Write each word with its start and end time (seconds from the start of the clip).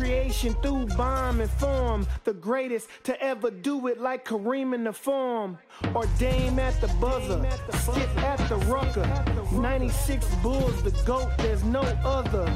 creation 0.00 0.54
through 0.62 0.86
bomb 0.96 1.42
and 1.42 1.50
form. 1.50 2.06
The 2.24 2.32
greatest 2.32 2.88
to 3.04 3.22
ever 3.22 3.50
do 3.50 3.86
it 3.88 4.00
like 4.00 4.24
Kareem 4.24 4.74
in 4.74 4.84
the 4.84 4.92
form. 4.92 5.58
Or 5.94 6.06
Dame 6.18 6.58
at 6.58 6.80
the 6.80 6.88
buzzer, 7.00 7.38
skip 7.78 8.16
at 8.22 8.38
the 8.48 8.56
rucker. 8.66 9.06
96 9.52 10.24
Bulls, 10.36 10.82
the 10.82 10.90
GOAT, 11.04 11.30
there's 11.38 11.64
no 11.64 11.82
other. 11.82 12.50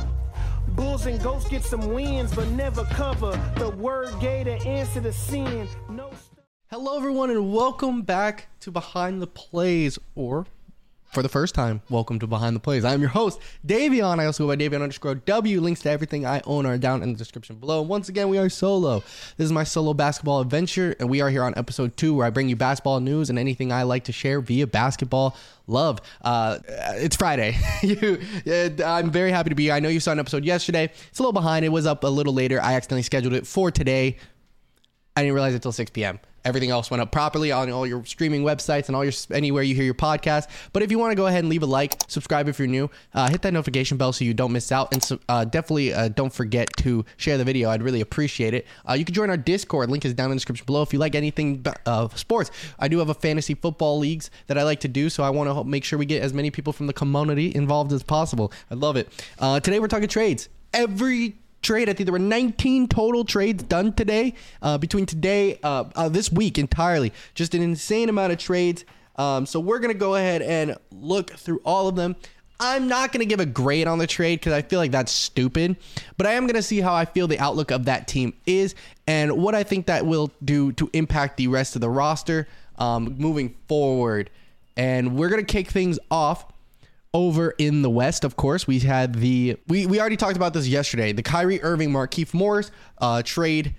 Bulls 0.69 1.05
and 1.07 1.23
goats 1.23 1.47
get 1.49 1.63
some 1.63 1.93
wins, 1.93 2.35
but 2.35 2.49
never 2.49 2.85
cover. 2.85 3.39
The 3.57 3.69
word 3.71 4.19
gave 4.21 4.47
the 4.47 4.55
answer 4.67 5.03
to 5.03 5.13
sin. 5.13 5.69
No 5.91 6.11
Hello, 6.71 6.97
everyone, 6.97 7.31
and 7.31 7.53
welcome 7.53 8.03
back 8.03 8.49
to 8.61 8.73
Behind 8.73 9.21
the 9.21 9.27
Plays, 9.27 9.99
or 10.15 10.47
for 11.15 11.23
the 11.23 11.29
first 11.29 11.55
time, 11.55 11.81
welcome 11.89 12.19
to 12.19 12.27
Behind 12.27 12.57
the 12.57 12.61
Plays. 12.61 12.85
I'm 12.85 13.01
your 13.01 13.11
host, 13.11 13.41
Davion. 13.65 14.19
I 14.19 14.27
also 14.27 14.45
go 14.45 14.49
by 14.49 14.57
Davion 14.57 14.83
underscore 14.83 15.15
W. 15.15 15.61
Links 15.61 15.81
to 15.83 15.91
everything 15.91 16.27
I 16.27 16.43
own 16.45 16.67
are 16.67 16.77
down 16.77 17.05
in 17.05 17.13
the 17.13 17.19
description 17.19 17.55
below. 17.57 17.83
Once 17.83 18.09
again, 18.09 18.29
we 18.29 18.37
are 18.37 18.49
solo. 18.49 18.99
This 19.37 19.45
is 19.45 19.53
my 19.53 19.63
solo 19.63 19.95
basketball 19.95 20.41
adventure, 20.41 20.97
and 20.99 21.09
we 21.09 21.21
are 21.21 21.31
here 21.31 21.45
on 21.45 21.55
episode 21.57 21.97
two, 21.97 22.15
where 22.15 22.27
I 22.27 22.31
bring 22.31 22.49
you 22.49 22.57
basketball 22.57 22.99
news 22.99 23.31
and 23.31 23.39
anything 23.39 23.71
I 23.71 23.85
like 23.85 24.05
to 24.05 24.13
share 24.13 24.41
via 24.41 24.67
basketball 24.67 25.37
love. 25.69 26.01
Uh, 26.21 26.59
it's 26.67 27.15
Friday. 27.15 27.57
you, 27.83 28.21
I'm 28.85 29.13
very 29.13 29.31
happy 29.31 29.51
to 29.51 29.55
be 29.55 29.65
here. 29.65 29.75
I 29.75 29.79
know 29.79 29.91
you 29.91 30.01
saw 30.01 30.11
an 30.11 30.19
episode 30.19 30.45
yesterday. 30.45 30.91
It's 31.11 31.19
a 31.21 31.23
little 31.23 31.33
behind. 31.33 31.65
It 31.65 31.69
was 31.69 31.87
up 31.87 32.03
a 32.03 32.09
little 32.09 32.35
later. 32.35 32.61
I 32.61 32.75
accidentally 32.75 33.03
scheduled 33.03 33.35
it 33.35 33.47
for 33.47 33.71
today. 33.71 34.17
I 35.17 35.23
didn't 35.23 35.35
realize 35.35 35.53
it 35.53 35.59
until 35.59 35.71
6 35.71 35.93
p.m. 35.93 36.19
Everything 36.45 36.71
else 36.71 36.91
went 36.91 37.01
up 37.01 37.11
properly 37.11 37.53
on 37.53 37.71
all 37.71 37.87
your 37.87 38.05
streaming 38.05 38.43
websites 38.43 38.89
and 38.89 38.97
all 38.97 39.05
your 39.05 39.13
anywhere 39.31 39.63
you 39.63 39.75
hear 39.75 39.85
your 39.85 39.95
podcast. 39.95 40.49
But 40.73 40.83
if 40.83 40.91
you 40.91 40.99
want 40.99 41.13
to 41.13 41.17
go 41.17 41.27
ahead 41.27 41.41
and 41.41 41.49
leave 41.49 41.63
a 41.63 41.67
like, 41.67 42.03
subscribe 42.07 42.49
if 42.49 42.59
you're 42.59 42.69
new, 42.69 42.91
uh, 43.15 43.29
hit 43.31 43.43
that 43.43 43.53
notification 43.53 43.97
bell 43.97 44.13
so 44.13 44.25
you 44.25 44.35
don't 44.35 44.53
miss 44.53 44.71
out, 44.71 44.93
and 44.93 45.21
uh, 45.29 45.45
definitely 45.45 45.95
uh, 45.95 46.09
don't 46.09 46.33
forget 46.33 46.69
to 46.79 47.05
share 47.17 47.39
the 47.39 47.45
video. 47.45 47.71
I'd 47.71 47.83
really 47.83 48.01
appreciate 48.01 48.55
it. 48.55 48.67
Uh, 48.89 48.93
you 48.95 49.05
can 49.05 49.15
join 49.15 49.31
our 49.31 49.37
Discord. 49.37 49.91
Link 49.91 50.05
is 50.05 50.15
down 50.15 50.27
in 50.27 50.31
the 50.31 50.37
description 50.37 50.67
below. 50.67 50.83
If 50.83 50.93
you 50.93 50.99
like 50.99 51.15
anything 51.15 51.65
sports, 52.15 52.51
I 52.79 52.89
do 52.89 52.99
have 52.99 53.09
a 53.09 53.15
fantasy 53.15 53.55
football 53.55 53.99
leagues 53.99 54.31
that 54.47 54.59
I 54.59 54.63
like 54.65 54.81
to 54.81 54.89
do, 54.89 55.09
so 55.09 55.23
I 55.23 55.31
want 55.31 55.49
to 55.51 55.65
make 55.65 55.85
sure 55.85 55.99
we 55.99 56.07
get 56.07 56.23
as 56.23 56.35
many 56.35 56.51
people 56.51 56.73
from 56.73 56.87
the 56.87 56.93
community 56.93 57.55
involved 57.55 57.93
as 57.93 58.03
possible. 58.03 58.53
I 58.71 58.75
love 58.75 58.97
it. 58.97 59.09
Uh, 59.39 59.61
today 59.61 59.81
we're 59.81 59.89
talking 59.89 60.09
trades. 60.09 60.49
Every 60.73 61.37
trade. 61.65 61.89
I 61.89 61.95
think 61.95 62.07
there 62.07 62.13
were 62.13 62.19
19 62.19 62.87
total 62.89 63.25
trades 63.25 63.65
done 63.65 63.93
today 63.93 64.35
uh, 64.63 64.79
between 64.79 65.07
today, 65.07 65.59
uh, 65.63 65.85
uh, 65.97 66.09
this 66.09 66.31
week 66.31 66.59
entirely. 66.59 67.13
Just 67.35 67.55
an 67.55 67.63
insane 67.63 68.09
amount 68.09 68.33
of 68.33 68.39
trades. 68.39 68.85
Um, 69.17 69.47
so 69.47 69.59
we're 69.59 69.81
gonna 69.81 69.95
go 69.95 70.15
ahead 70.15 70.43
and 70.43 70.77
look 70.93 71.33
through 71.33 71.61
all 71.65 71.89
of 71.89 71.97
them. 71.97 72.17
I'm 72.61 72.87
not 72.87 73.13
going 73.13 73.21
to 73.21 73.27
give 73.27 73.41
a 73.41 73.47
grade 73.47 73.89
on 73.89 73.99
the 73.99 74.07
trade 74.07 74.39
because 74.41 74.53
I 74.53 74.63
feel 74.63 74.79
like 74.79 74.93
that's 74.93 75.11
stupid, 75.11 75.77
but 76.17 76.27
I 76.27 76.33
am 76.33 76.45
going 76.45 76.55
to 76.55 76.63
see 76.63 76.81
how 76.81 76.95
I 76.95 77.05
feel 77.05 77.27
the 77.27 77.39
outlook 77.39 77.73
of 77.73 77.87
that 77.87 78.07
team 78.07 78.33
is 78.47 78.77
and 79.07 79.37
what 79.43 79.57
I 79.57 79.65
think 79.65 79.87
that 79.87 80.07
will 80.07 80.31
do 80.45 80.71
to 80.73 80.89
impact 80.93 81.37
the 81.37 81.49
rest 81.49 81.75
of 81.75 81.81
the 81.81 81.91
roster 81.91 82.47
um, 82.79 83.17
moving 83.19 83.57
forward. 83.67 84.31
And 84.77 85.17
we're 85.17 85.29
going 85.29 85.45
to 85.45 85.53
kick 85.53 85.69
things 85.69 85.99
off 86.11 86.47
over 87.15 87.55
in 87.59 87.83
the 87.83 87.89
West, 87.89 88.25
of 88.25 88.37
course, 88.37 88.67
we 88.67 88.81
had 88.81 89.15
the 89.15 89.57
we, 89.69 89.87
we 89.87 90.01
already 90.01 90.17
talked 90.17 90.37
about 90.37 90.53
this 90.53 90.67
yesterday. 90.67 91.13
The 91.13 91.23
Kyrie 91.23 91.63
Irving 91.63 91.91
Markieff 91.91 92.35
Morris 92.35 92.73
uh, 92.99 93.23
trade. 93.23 93.77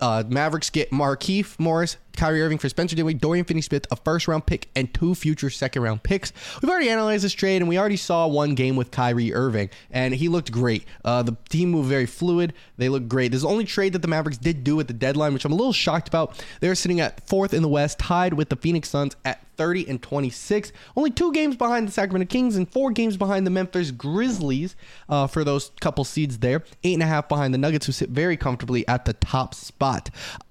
Uh, 0.00 0.24
Mavericks 0.26 0.70
get 0.70 0.90
Markieff 0.90 1.60
Morris, 1.60 1.98
Kyrie 2.16 2.40
Irving 2.40 2.56
for 2.56 2.70
Spencer 2.70 2.96
Dinwiddie, 2.96 3.18
Dorian 3.18 3.44
Finney-Smith, 3.44 3.86
a 3.90 3.96
first 3.96 4.26
round 4.26 4.46
pick, 4.46 4.70
and 4.74 4.92
two 4.94 5.14
future 5.14 5.50
second 5.50 5.82
round 5.82 6.02
picks. 6.02 6.32
We've 6.62 6.70
already 6.70 6.88
analyzed 6.88 7.22
this 7.22 7.34
trade, 7.34 7.56
and 7.56 7.68
we 7.68 7.78
already 7.78 7.98
saw 7.98 8.26
one 8.26 8.54
game 8.54 8.76
with 8.76 8.90
Kyrie 8.90 9.34
Irving, 9.34 9.68
and 9.90 10.14
he 10.14 10.28
looked 10.28 10.50
great. 10.50 10.86
Uh, 11.04 11.22
the 11.22 11.36
team 11.50 11.70
moved 11.70 11.90
very 11.90 12.06
fluid. 12.06 12.54
They 12.78 12.88
looked 12.88 13.10
great. 13.10 13.30
This 13.30 13.38
is 13.38 13.42
the 13.42 13.48
only 13.48 13.66
trade 13.66 13.92
that 13.92 14.00
the 14.00 14.08
Mavericks 14.08 14.38
did 14.38 14.64
do 14.64 14.80
at 14.80 14.88
the 14.88 14.94
deadline, 14.94 15.34
which 15.34 15.44
I'm 15.44 15.52
a 15.52 15.56
little 15.56 15.74
shocked 15.74 16.08
about. 16.08 16.42
They're 16.60 16.74
sitting 16.74 17.00
at 17.00 17.28
fourth 17.28 17.52
in 17.52 17.60
the 17.60 17.68
West, 17.68 17.98
tied 17.98 18.32
with 18.32 18.48
the 18.48 18.56
Phoenix 18.56 18.88
Suns 18.88 19.16
at 19.26 19.44
30 19.58 19.88
and 19.88 20.00
26. 20.00 20.72
Only 20.96 21.10
two 21.10 21.32
games 21.32 21.56
behind 21.56 21.86
the 21.86 21.92
Sacramento 21.92 22.30
Kings 22.30 22.56
and 22.56 22.70
four 22.70 22.90
games 22.92 23.16
behind 23.16 23.46
the 23.46 23.50
Memphis 23.50 23.90
Grizzlies 23.90 24.76
uh, 25.08 25.26
for 25.26 25.44
those 25.44 25.72
couple 25.80 26.04
seeds 26.04 26.38
there. 26.38 26.64
Eight 26.84 26.94
and 26.94 27.02
a 27.02 27.06
half 27.06 27.28
behind 27.28 27.52
the 27.52 27.58
Nuggets, 27.58 27.84
who 27.84 27.92
sit 27.92 28.08
very 28.08 28.36
comfortably 28.36 28.86
at 28.88 29.04
the 29.04 29.12
top 29.12 29.54
spot. 29.54 30.08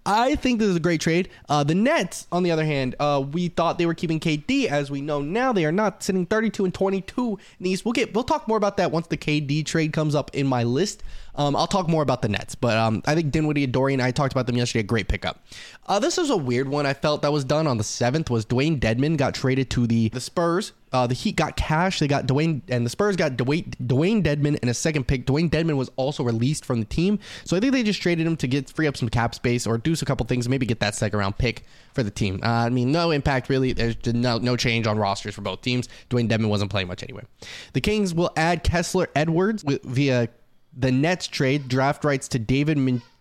I 0.07 0.35
think 0.35 0.59
this 0.59 0.69
is 0.69 0.77
a 0.77 0.79
great 0.79 1.01
trade. 1.01 1.27
Uh, 1.49 1.65
the 1.65 1.75
Nets, 1.75 2.27
on 2.31 2.43
the 2.43 2.51
other 2.51 2.63
hand, 2.63 2.95
uh, 2.97 3.21
we 3.29 3.49
thought 3.49 3.77
they 3.77 3.85
were 3.85 3.93
keeping 3.93 4.21
KD. 4.21 4.67
As 4.67 4.89
we 4.89 5.01
know 5.01 5.21
now, 5.21 5.51
they 5.51 5.65
are 5.65 5.71
not 5.71 6.01
sitting 6.01 6.25
32 6.25 6.63
and 6.63 6.73
22 6.73 7.31
in 7.31 7.63
the 7.63 7.69
East. 7.71 7.83
We'll 7.83 7.91
get 7.91 8.13
we'll 8.13 8.23
talk 8.23 8.47
more 8.47 8.55
about 8.55 8.77
that 8.77 8.91
once 8.91 9.07
the 9.07 9.17
KD 9.17 9.65
trade 9.65 9.91
comes 9.91 10.15
up 10.15 10.31
in 10.33 10.47
my 10.47 10.63
list. 10.63 11.03
Um, 11.35 11.57
I'll 11.57 11.67
talk 11.67 11.89
more 11.89 12.01
about 12.01 12.21
the 12.21 12.29
Nets, 12.29 12.55
but 12.55 12.77
um, 12.77 13.03
I 13.05 13.15
think 13.15 13.31
Dinwiddie 13.31 13.65
and 13.65 13.73
Dorian. 13.73 13.99
I 13.99 14.11
talked 14.11 14.31
about 14.31 14.47
them 14.47 14.55
yesterday. 14.55 14.79
A 14.79 14.83
great 14.83 15.09
pickup. 15.09 15.45
Uh, 15.85 15.99
this 15.99 16.17
is 16.17 16.29
a 16.29 16.37
weird 16.37 16.69
one. 16.69 16.85
I 16.85 16.93
felt 16.93 17.21
that 17.23 17.33
was 17.33 17.43
done 17.43 17.67
on 17.67 17.77
the 17.77 17.83
seventh. 17.83 18.29
Was 18.29 18.45
Dwayne 18.45 18.79
Dedmon 18.79 19.17
got 19.17 19.35
traded 19.35 19.69
to 19.71 19.87
the 19.87 20.07
the 20.09 20.21
Spurs 20.21 20.71
uh, 20.93 21.07
the 21.07 21.13
Heat 21.13 21.35
got 21.35 21.55
cash. 21.55 21.99
They 21.99 22.07
got 22.07 22.27
Dwayne, 22.27 22.61
and 22.69 22.85
the 22.85 22.89
Spurs 22.89 23.15
got 23.15 23.33
Dwayne, 23.33 23.75
Dwayne 23.77 24.23
Dedmon 24.23 24.57
and 24.61 24.69
a 24.69 24.73
second 24.73 25.07
pick. 25.07 25.25
Dwayne 25.25 25.49
Dedmon 25.49 25.77
was 25.77 25.89
also 25.95 26.23
released 26.23 26.65
from 26.65 26.79
the 26.79 26.85
team, 26.85 27.19
so 27.45 27.57
I 27.57 27.59
think 27.59 27.73
they 27.73 27.83
just 27.83 28.01
traded 28.01 28.25
him 28.25 28.37
to 28.37 28.47
get 28.47 28.69
free 28.69 28.87
up 28.87 28.97
some 28.97 29.09
cap 29.09 29.35
space 29.35 29.67
or 29.67 29.77
do 29.77 29.93
a 29.93 30.05
couple 30.05 30.25
things, 30.25 30.47
maybe 30.47 30.65
get 30.65 30.79
that 30.79 30.95
second 30.95 31.19
round 31.19 31.37
pick 31.37 31.65
for 31.93 32.03
the 32.03 32.11
team. 32.11 32.39
Uh, 32.43 32.47
I 32.47 32.69
mean, 32.69 32.91
no 32.91 33.11
impact 33.11 33.49
really. 33.49 33.73
There's 33.73 33.95
no 34.05 34.37
no 34.37 34.55
change 34.55 34.87
on 34.87 34.97
rosters 34.97 35.35
for 35.35 35.41
both 35.41 35.61
teams. 35.61 35.89
Dwayne 36.09 36.29
Dedmon 36.29 36.49
wasn't 36.49 36.71
playing 36.71 36.87
much 36.87 37.03
anyway. 37.03 37.23
The 37.73 37.81
Kings 37.81 38.13
will 38.13 38.31
add 38.37 38.63
Kessler 38.63 39.09
Edwards 39.15 39.63
via 39.83 40.29
the 40.77 40.91
Nets 40.91 41.27
trade 41.27 41.67
draft 41.67 42.03
rights 42.05 42.27
to 42.29 42.39
David 42.39 42.77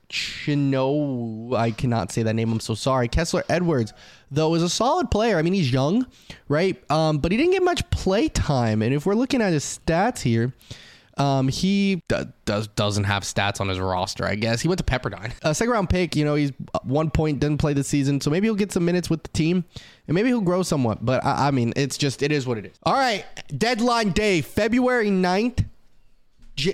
Chino, 0.08 1.54
I 1.54 1.70
cannot 1.70 2.12
say 2.12 2.22
that 2.22 2.34
name. 2.34 2.52
I'm 2.52 2.60
so 2.60 2.74
sorry. 2.74 3.08
Kessler 3.08 3.44
Edwards, 3.48 3.92
though, 4.30 4.54
is 4.54 4.62
a 4.62 4.68
solid 4.68 5.10
player. 5.10 5.38
I 5.38 5.42
mean, 5.42 5.52
he's 5.52 5.72
young, 5.72 6.06
right? 6.48 6.80
Um, 6.90 7.18
but 7.18 7.32
he 7.32 7.38
didn't 7.38 7.52
get 7.52 7.62
much 7.62 7.88
play 7.90 8.28
time. 8.28 8.82
And 8.82 8.94
if 8.94 9.06
we're 9.06 9.14
looking 9.14 9.42
at 9.42 9.52
his 9.52 9.64
stats 9.64 10.20
here, 10.20 10.52
um, 11.18 11.48
he 11.48 12.02
d- 12.08 12.24
does 12.44 12.68
doesn't 12.68 13.04
have 13.04 13.22
stats 13.22 13.60
on 13.60 13.68
his 13.68 13.80
roster. 13.80 14.24
I 14.24 14.34
guess 14.34 14.60
he 14.60 14.68
went 14.68 14.78
to 14.78 14.84
Pepperdine, 14.84 15.32
a 15.42 15.54
second 15.54 15.72
round 15.72 15.88
pick. 15.88 16.14
You 16.14 16.24
know, 16.26 16.34
he's 16.34 16.52
one 16.82 17.10
point 17.10 17.40
didn't 17.40 17.58
play 17.58 17.72
this 17.72 17.88
season, 17.88 18.20
so 18.20 18.30
maybe 18.30 18.46
he'll 18.46 18.54
get 18.54 18.70
some 18.70 18.84
minutes 18.84 19.08
with 19.08 19.22
the 19.22 19.30
team, 19.30 19.64
and 20.06 20.14
maybe 20.14 20.28
he'll 20.28 20.42
grow 20.42 20.62
somewhat. 20.62 21.04
But 21.04 21.24
I, 21.24 21.48
I 21.48 21.50
mean, 21.52 21.72
it's 21.74 21.96
just 21.96 22.22
it 22.22 22.32
is 22.32 22.46
what 22.46 22.58
it 22.58 22.66
is. 22.66 22.76
All 22.82 22.92
right, 22.94 23.24
deadline 23.56 24.10
day, 24.10 24.42
February 24.42 25.08
9th 25.08 25.64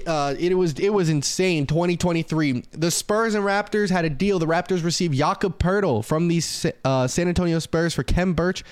uh, 0.06 0.34
it 0.38 0.54
was 0.54 0.74
it 0.74 0.90
was 0.90 1.08
insane. 1.08 1.66
2023, 1.66 2.64
the 2.72 2.90
Spurs 2.90 3.34
and 3.34 3.44
Raptors 3.44 3.90
had 3.90 4.04
a 4.04 4.10
deal. 4.10 4.38
The 4.38 4.46
Raptors 4.46 4.84
received 4.84 5.14
Jakob 5.14 5.58
Poeltl 5.58 6.04
from 6.04 6.28
the 6.28 6.40
uh, 6.84 7.06
San 7.06 7.28
Antonio 7.28 7.58
Spurs 7.58 7.94
for 7.94 8.02
Khem 8.02 8.34
Birch. 8.34 8.64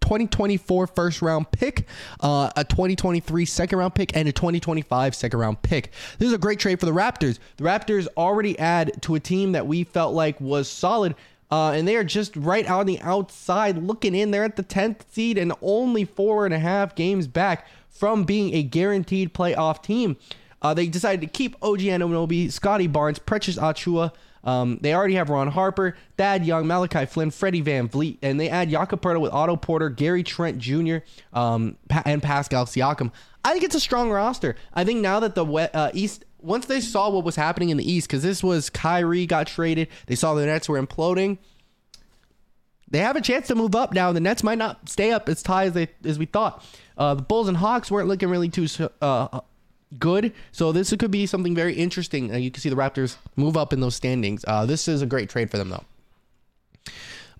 2024 0.00 0.86
first 0.88 1.22
round 1.22 1.50
pick, 1.52 1.86
uh, 2.20 2.50
a 2.56 2.64
2023 2.64 3.44
second 3.44 3.78
round 3.78 3.94
pick, 3.94 4.16
and 4.16 4.28
a 4.28 4.32
2025 4.32 5.14
second 5.14 5.38
round 5.38 5.62
pick. 5.62 5.92
This 6.18 6.28
is 6.28 6.32
a 6.32 6.38
great 6.38 6.58
trade 6.58 6.80
for 6.80 6.86
the 6.86 6.92
Raptors. 6.92 7.38
The 7.56 7.64
Raptors 7.64 8.08
already 8.16 8.58
add 8.58 9.02
to 9.02 9.14
a 9.14 9.20
team 9.20 9.52
that 9.52 9.66
we 9.66 9.84
felt 9.84 10.14
like 10.14 10.40
was 10.40 10.68
solid. 10.68 11.14
Uh, 11.50 11.72
and 11.72 11.86
they 11.86 11.96
are 11.96 12.04
just 12.04 12.34
right 12.34 12.68
on 12.68 12.86
the 12.86 12.98
outside 13.02 13.76
looking 13.76 14.14
in. 14.14 14.30
They're 14.30 14.44
at 14.44 14.56
the 14.56 14.62
10th 14.62 15.02
seed 15.10 15.36
and 15.36 15.52
only 15.60 16.06
four 16.06 16.46
and 16.46 16.54
a 16.54 16.58
half 16.58 16.94
games 16.94 17.26
back 17.26 17.66
from 17.90 18.24
being 18.24 18.54
a 18.54 18.62
guaranteed 18.62 19.34
playoff 19.34 19.82
team. 19.82 20.16
Uh, 20.62 20.72
they 20.72 20.86
decided 20.86 21.20
to 21.20 21.26
keep 21.26 21.56
OG 21.60 21.80
Anunoby, 21.80 22.50
Scottie 22.50 22.86
Barnes, 22.86 23.18
Precious 23.18 23.56
Achiuwa. 23.56 24.12
Um, 24.44 24.78
they 24.80 24.94
already 24.94 25.14
have 25.14 25.28
Ron 25.28 25.48
Harper, 25.48 25.96
Thad 26.16 26.44
Young, 26.44 26.66
Malachi 26.66 27.06
Flynn, 27.06 27.30
Freddie 27.30 27.62
VanVleet, 27.62 28.18
and 28.22 28.40
they 28.40 28.48
add 28.48 28.70
Poeltl 28.70 29.20
with 29.20 29.32
Otto 29.32 29.56
Porter, 29.56 29.88
Gary 29.88 30.22
Trent 30.22 30.58
Jr., 30.58 30.98
um, 31.32 31.76
and 32.04 32.22
Pascal 32.22 32.64
Siakam. 32.66 33.12
I 33.44 33.52
think 33.52 33.64
it's 33.64 33.74
a 33.74 33.80
strong 33.80 34.10
roster. 34.10 34.56
I 34.72 34.84
think 34.84 35.00
now 35.00 35.20
that 35.20 35.34
the 35.34 35.44
uh, 35.44 35.90
East, 35.94 36.24
once 36.40 36.66
they 36.66 36.80
saw 36.80 37.10
what 37.10 37.24
was 37.24 37.36
happening 37.36 37.70
in 37.70 37.76
the 37.76 37.90
East, 37.90 38.08
because 38.08 38.22
this 38.22 38.42
was 38.42 38.70
Kyrie 38.70 39.26
got 39.26 39.48
traded, 39.48 39.88
they 40.06 40.14
saw 40.14 40.34
the 40.34 40.46
Nets 40.46 40.68
were 40.68 40.80
imploding. 40.80 41.38
They 42.88 42.98
have 42.98 43.16
a 43.16 43.20
chance 43.20 43.46
to 43.48 43.54
move 43.54 43.74
up 43.74 43.94
now. 43.94 44.12
The 44.12 44.20
Nets 44.20 44.42
might 44.42 44.58
not 44.58 44.88
stay 44.88 45.12
up 45.12 45.28
as 45.28 45.42
high 45.44 45.64
as 45.64 45.72
they 45.72 45.88
as 46.04 46.18
we 46.18 46.26
thought. 46.26 46.64
Uh, 46.98 47.14
the 47.14 47.22
Bulls 47.22 47.48
and 47.48 47.56
Hawks 47.56 47.90
weren't 47.90 48.06
looking 48.06 48.28
really 48.28 48.50
too 48.50 48.66
uh, 49.00 49.40
good. 49.98 50.32
So 50.52 50.72
this 50.72 50.94
could 50.96 51.10
be 51.10 51.26
something 51.26 51.54
very 51.54 51.74
interesting. 51.74 52.32
Uh, 52.32 52.36
you 52.36 52.50
can 52.50 52.60
see 52.60 52.68
the 52.68 52.76
Raptors 52.76 53.16
move 53.36 53.56
up 53.56 53.72
in 53.72 53.80
those 53.80 53.94
standings. 53.94 54.44
Uh, 54.46 54.66
this 54.66 54.88
is 54.88 55.02
a 55.02 55.06
great 55.06 55.28
trade 55.28 55.50
for 55.50 55.58
them, 55.58 55.70
though. 55.70 55.84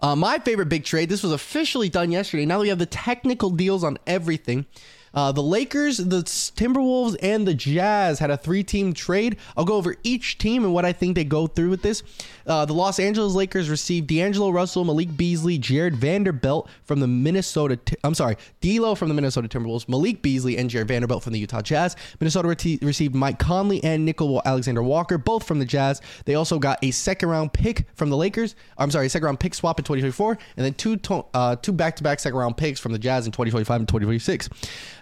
Uh, 0.01 0.17
my 0.17 0.39
favorite 0.41 0.69
big 0.69 0.85
trade. 0.85 1.09
This 1.09 1.23
was 1.23 1.33
officially 1.33 1.89
done 1.89 2.11
yesterday. 2.11 2.45
Now 2.45 2.59
that 2.59 2.63
we 2.63 2.69
have 2.71 2.79
the 2.79 2.87
technical 2.87 3.51
deals 3.51 3.85
on 3.85 3.99
everything. 4.07 4.67
Uh, 5.15 5.31
the 5.33 5.43
Lakers, 5.43 5.99
the 5.99 6.23
Timberwolves, 6.23 7.17
and 7.23 7.47
the 7.47 7.55
Jazz 7.55 8.19
had 8.19 8.31
a 8.31 8.37
three-team 8.37 8.93
trade. 8.95 9.37
I'll 9.57 9.65
go 9.65 9.77
over 9.77 9.97
each 10.03 10.39
team 10.39 10.65
and 10.65 10.73
what 10.73 10.85
I 10.85 10.93
think 10.93 11.15
they 11.15 11.25
go 11.25 11.47
through 11.47 11.71
with 11.71 11.83
this. 11.83 12.03
Uh, 12.47 12.65
the 12.65 12.73
Los 12.73 12.99
Angeles 12.99 13.35
Lakers 13.35 13.69
received 13.71 14.09
D'Angelo 14.09 14.51
Russell, 14.51 14.85
Malik 14.85 15.17
Beasley, 15.17 15.59
Jarred 15.59 15.95
Vanderbilt 15.97 16.69
from 16.85 17.01
the 17.01 17.07
Minnesota. 17.07 17.79
I'm 18.03 18.15
sorry, 18.15 18.37
D'Lo 18.61 18.95
from 18.95 19.09
the 19.09 19.15
Minnesota 19.15 19.49
Timberwolves, 19.49 19.89
Malik 19.89 20.23
Beasley, 20.23 20.57
and 20.59 20.69
Jarred 20.69 20.89
Vanderbilt 20.89 21.23
from 21.23 21.33
the 21.33 21.39
Utah 21.39 21.63
Jazz. 21.63 21.95
Minnesota 22.21 22.49
re- 22.49 22.79
received 22.83 23.15
Mike 23.15 23.39
Conley 23.39 23.83
and 23.85 24.09
Nickeil 24.09 24.43
Alexander 24.45 24.83
Walker, 24.83 25.19
both 25.19 25.45
from 25.45 25.59
the 25.59 25.65
Jazz. 25.65 26.01
They 26.25 26.35
also 26.35 26.59
got 26.59 26.79
a 26.83 26.91
second-round 26.91 27.53
pick 27.53 27.87
from 27.95 28.11
the 28.11 28.17
Lakers. 28.17 28.55
I'm 28.79 28.91
sorry, 28.91 29.09
second-round 29.09 29.39
pick 29.39 29.55
swap 29.55 29.79
in 29.79 29.85
2024, 29.85 30.39
and 30.57 30.65
then 30.67 30.75
two 30.75 30.97
to- 30.97 31.25
uh, 31.35 31.57
two 31.57 31.73
back-to-back 31.73 32.19
second-round 32.19 32.57
picks 32.57 32.81
from 32.81 32.93
the 32.93 32.99
Jazz 32.99 33.27
in 33.27 33.33
2025 33.33 33.81
and 33.81 33.89
2026. 33.89 34.49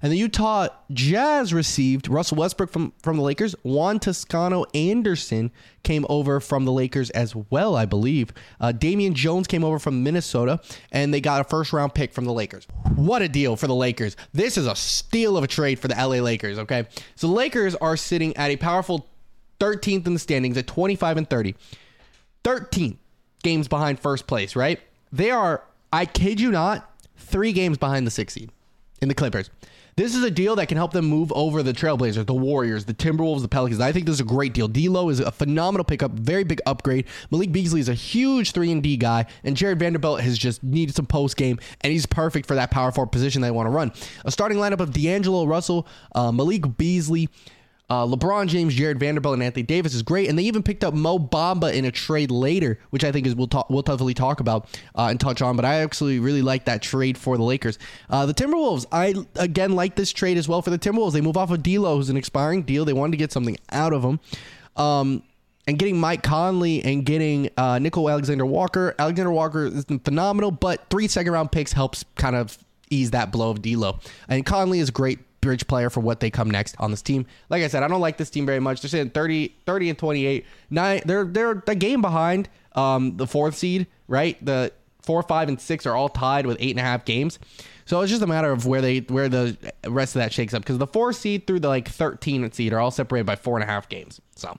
And 0.03 0.11
the 0.11 0.17
Utah 0.17 0.69
Jazz 0.93 1.53
received 1.53 2.09
Russell 2.09 2.39
Westbrook 2.39 2.71
from, 2.71 2.93
from 3.03 3.17
the 3.17 3.23
Lakers. 3.23 3.55
Juan 3.63 3.99
Toscano 3.99 4.65
Anderson 4.75 5.51
came 5.83 6.07
over 6.09 6.41
from 6.41 6.65
the 6.65 6.73
Lakers 6.73 7.11
as 7.11 7.35
well, 7.37 7.77
I 7.77 7.85
believe. 7.85 8.33
Uh, 8.61 8.73
Damian 8.73 9.15
Jones 9.15 9.47
came 9.47 9.63
over 9.63 9.79
from 9.79 10.03
Minnesota, 10.03 10.61
and 10.91 11.13
they 11.13 11.21
got 11.21 11.41
a 11.41 11.45
first 11.45 11.73
round 11.73 11.95
pick 11.95 12.13
from 12.13 12.25
the 12.25 12.33
Lakers. 12.33 12.67
What 12.95 13.23
a 13.23 13.29
deal 13.29 13.57
for 13.57 13.67
the 13.67 13.75
Lakers. 13.75 14.17
This 14.33 14.57
is 14.57 14.67
a 14.67 14.75
steal 14.75 15.37
of 15.37 15.45
a 15.45 15.49
trade 15.49 15.79
for 15.79 15.89
the 15.89 15.95
LA 15.95 16.23
Lakers, 16.23 16.59
okay? 16.59 16.87
So 17.15 17.27
the 17.27 17.35
Lakers 17.35 17.75
are 17.77 17.97
sitting 17.97 18.37
at 18.37 18.51
a 18.51 18.57
powerful 18.57 19.07
13th 19.61 20.07
in 20.07 20.15
the 20.15 20.19
standings 20.19 20.57
at 20.57 20.67
25 20.67 21.19
and 21.19 21.29
30. 21.29 21.55
13 22.43 22.99
games 23.43 23.69
behind 23.69 24.01
first 24.01 24.27
place, 24.27 24.57
right? 24.57 24.81
They 25.13 25.31
are, 25.31 25.63
I 25.93 26.07
kid 26.07 26.41
you 26.41 26.51
not, 26.51 26.91
three 27.17 27.53
games 27.53 27.77
behind 27.79 28.07
the 28.07 28.11
six 28.11 28.35
seed 28.35 28.51
in 29.03 29.09
the 29.09 29.15
Clippers. 29.15 29.51
This 29.97 30.15
is 30.15 30.25
a 30.25 30.31
deal 30.31 30.57
that 30.57 30.69
can 30.69 30.77
help 30.77 30.93
them 30.93 31.07
move 31.07 31.33
over 31.33 31.63
the 31.63 31.73
Trailblazers, 31.73 32.27
the 32.27 32.35
Warriors, 32.35 32.85
the 32.85 32.95
Timberwolves, 32.95 33.43
the 33.43 33.49
Pelicans. 33.49 33.81
I 33.81 33.93
think 33.93 34.07
this 34.07 34.15
is 34.15 34.21
a 34.21 34.25
great 34.25 34.55
deal. 34.55 34.69
D'Lo 34.69 35.09
is 35.09 35.21
a 35.21 35.31
phenomenal 35.31 35.85
pickup, 35.85 36.13
very 36.13 36.45
big 36.45 36.61
upgrade. 36.67 37.07
Malik 37.31 37.53
Beasley 37.53 37.81
is 37.81 37.89
a 37.89 37.95
huge 37.95 38.53
three 38.53 38.71
and 38.73 38.83
D 38.83 38.97
guy, 38.97 39.27
and 39.45 39.57
Jarred 39.57 39.79
Vanderbilt 39.79 40.21
has 40.21 40.39
just 40.39 40.63
needed 40.63 40.95
some 40.95 41.07
post 41.07 41.37
game, 41.37 41.59
and 41.83 41.93
he's 41.93 42.07
perfect 42.07 42.47
for 42.47 42.55
that 42.55 42.71
power 42.71 42.93
forward 42.93 43.13
position 43.13 43.43
they 43.43 43.51
want 43.51 43.67
to 43.67 43.71
run. 43.71 43.93
A 44.25 44.31
starting 44.31 44.59
lineup 44.59 44.81
of 44.81 44.93
D'Angelo 44.93 45.45
Russell, 45.45 45.87
uh, 46.15 46.33
Malik 46.33 46.77
Beasley. 46.77 47.29
Uh, 47.91 48.07
LeBron 48.07 48.47
James, 48.47 48.73
Jarred 48.73 49.01
Vanderbilt, 49.01 49.35
and 49.35 49.43
Anthony 49.43 49.65
Davis 49.65 49.95
is 49.95 50.03
great, 50.03 50.31
and 50.31 50.39
they 50.39 50.45
even 50.45 50.63
picked 50.63 50.85
up 50.85 50.95
Mo 50.95 51.19
Bamba 51.19 51.75
in 51.75 51.85
a 51.85 51.91
trade 51.91 52.31
later, 52.31 52.79
which 52.91 53.03
I 53.03 53.11
think 53.11 53.27
is 53.27 53.35
we'll 53.35 53.49
talk, 53.49 53.69
we'll 53.69 53.83
definitely 53.83 54.15
talk 54.15 54.39
about 54.39 54.69
uh, 54.97 55.09
and 55.11 55.19
touch 55.19 55.43
on. 55.43 55.57
But 55.57 55.65
I 55.65 55.77
actually 55.77 56.21
really 56.21 56.41
like 56.41 56.67
that 56.67 56.83
trade 56.83 57.19
for 57.19 57.37
the 57.37 57.43
Lakers. 57.43 57.79
Uh, 58.09 58.27
the 58.27 58.35
Timberwolves, 58.35 58.87
I 58.93 59.15
again 59.35 59.73
like 59.73 59.97
this 59.97 60.13
trade 60.13 60.39
as 60.39 60.49
well 60.49 60.63
for 60.63 60.71
the 60.71 60.79
Timberwolves. 60.79 61.13
They 61.13 61.21
move 61.21 61.37
off 61.37 61.51
of 61.51 61.65
D'Lo, 61.65 61.97
who's 61.97 62.11
an 62.11 62.17
expiring 62.17 62.63
deal. 62.63 62.85
They 62.85 62.93
wanted 62.93 63.11
to 63.13 63.19
get 63.19 63.33
something 63.33 63.57
out 63.71 63.93
of 63.93 64.05
him. 64.05 64.21
Um, 64.77 65.25
and 65.67 65.79
getting 65.79 65.99
Mike 65.99 66.23
Conley 66.23 66.83
and 66.85 67.05
getting 67.05 67.51
uh, 67.57 67.75
Nickeil 67.75 68.11
Alexander 68.11 68.47
Walker. 68.47 68.95
Alexander 68.99 69.31
Walker 69.31 69.67
is 69.67 69.85
phenomenal, 70.05 70.53
but 70.53 70.89
three 70.91 71.09
second 71.09 71.33
round 71.33 71.51
picks 71.53 71.73
helps 71.73 72.05
kind 72.15 72.37
of 72.37 72.57
ease 72.89 73.11
that 73.11 73.33
blow 73.33 73.51
of 73.51 73.63
D'Lo. 73.63 73.99
And 74.29 74.47
Conley 74.47 74.79
is 74.79 74.91
great 74.91 75.19
bridge 75.41 75.67
player 75.67 75.91
for 75.91 76.01
what 76.01 76.21
they 76.21 76.31
come 76.31 76.51
next 76.51 76.77
on 76.79 76.91
this 76.91 77.03
team. 77.03 77.27
Like 77.49 77.63
I 77.63 77.69
said, 77.69 77.83
I 77.83 77.89
don't 77.89 78.01
like 78.01 78.17
this 78.17 78.31
team 78.31 78.47
very 78.47 78.61
much. 78.61 78.81
They're 78.81 78.89
sitting 78.89 79.11
30, 79.11 79.55
30 79.67 79.89
and 79.91 79.99
28. 79.99 80.47
Nine, 80.71 81.03
they're 81.05 81.25
they're 81.25 81.63
a 81.67 81.75
game 81.75 82.03
behind 82.03 82.49
um, 82.75 83.17
the 83.17 83.27
fourth 83.27 83.57
seed, 83.57 83.87
right? 84.09 84.43
The 84.45 84.73
four, 85.03 85.23
five, 85.23 85.49
and 85.49 85.61
six 85.61 85.87
are 85.87 85.95
all 85.95 86.09
tied 86.09 86.47
with 86.47 86.57
eight 86.61 86.71
and 86.71 86.81
a 86.81 86.83
half 86.83 87.05
games. 87.05 87.39
So 87.85 88.01
it's 88.01 88.11
just 88.11 88.23
a 88.23 88.27
matter 88.27 88.53
of 88.53 88.67
where 88.67 88.81
they 88.81 88.99
where 89.01 89.29
the 89.29 89.57
rest 89.85 90.15
of 90.15 90.21
that 90.21 90.33
shakes 90.33 90.55
up 90.55 90.63
because 90.63 90.79
the 90.79 90.87
four 90.87 91.13
seed 91.13 91.47
through 91.47 91.61
the 91.61 91.69
like 91.69 91.89
13 91.89 92.53
seed 92.53 92.73
are 92.73 92.79
all 92.79 92.93
separated 92.93 93.25
by 93.25 93.35
four 93.35 93.57
and 93.57 93.65
a 93.65 93.67
half 93.67 93.89
games. 93.89 94.21
So 94.37 94.57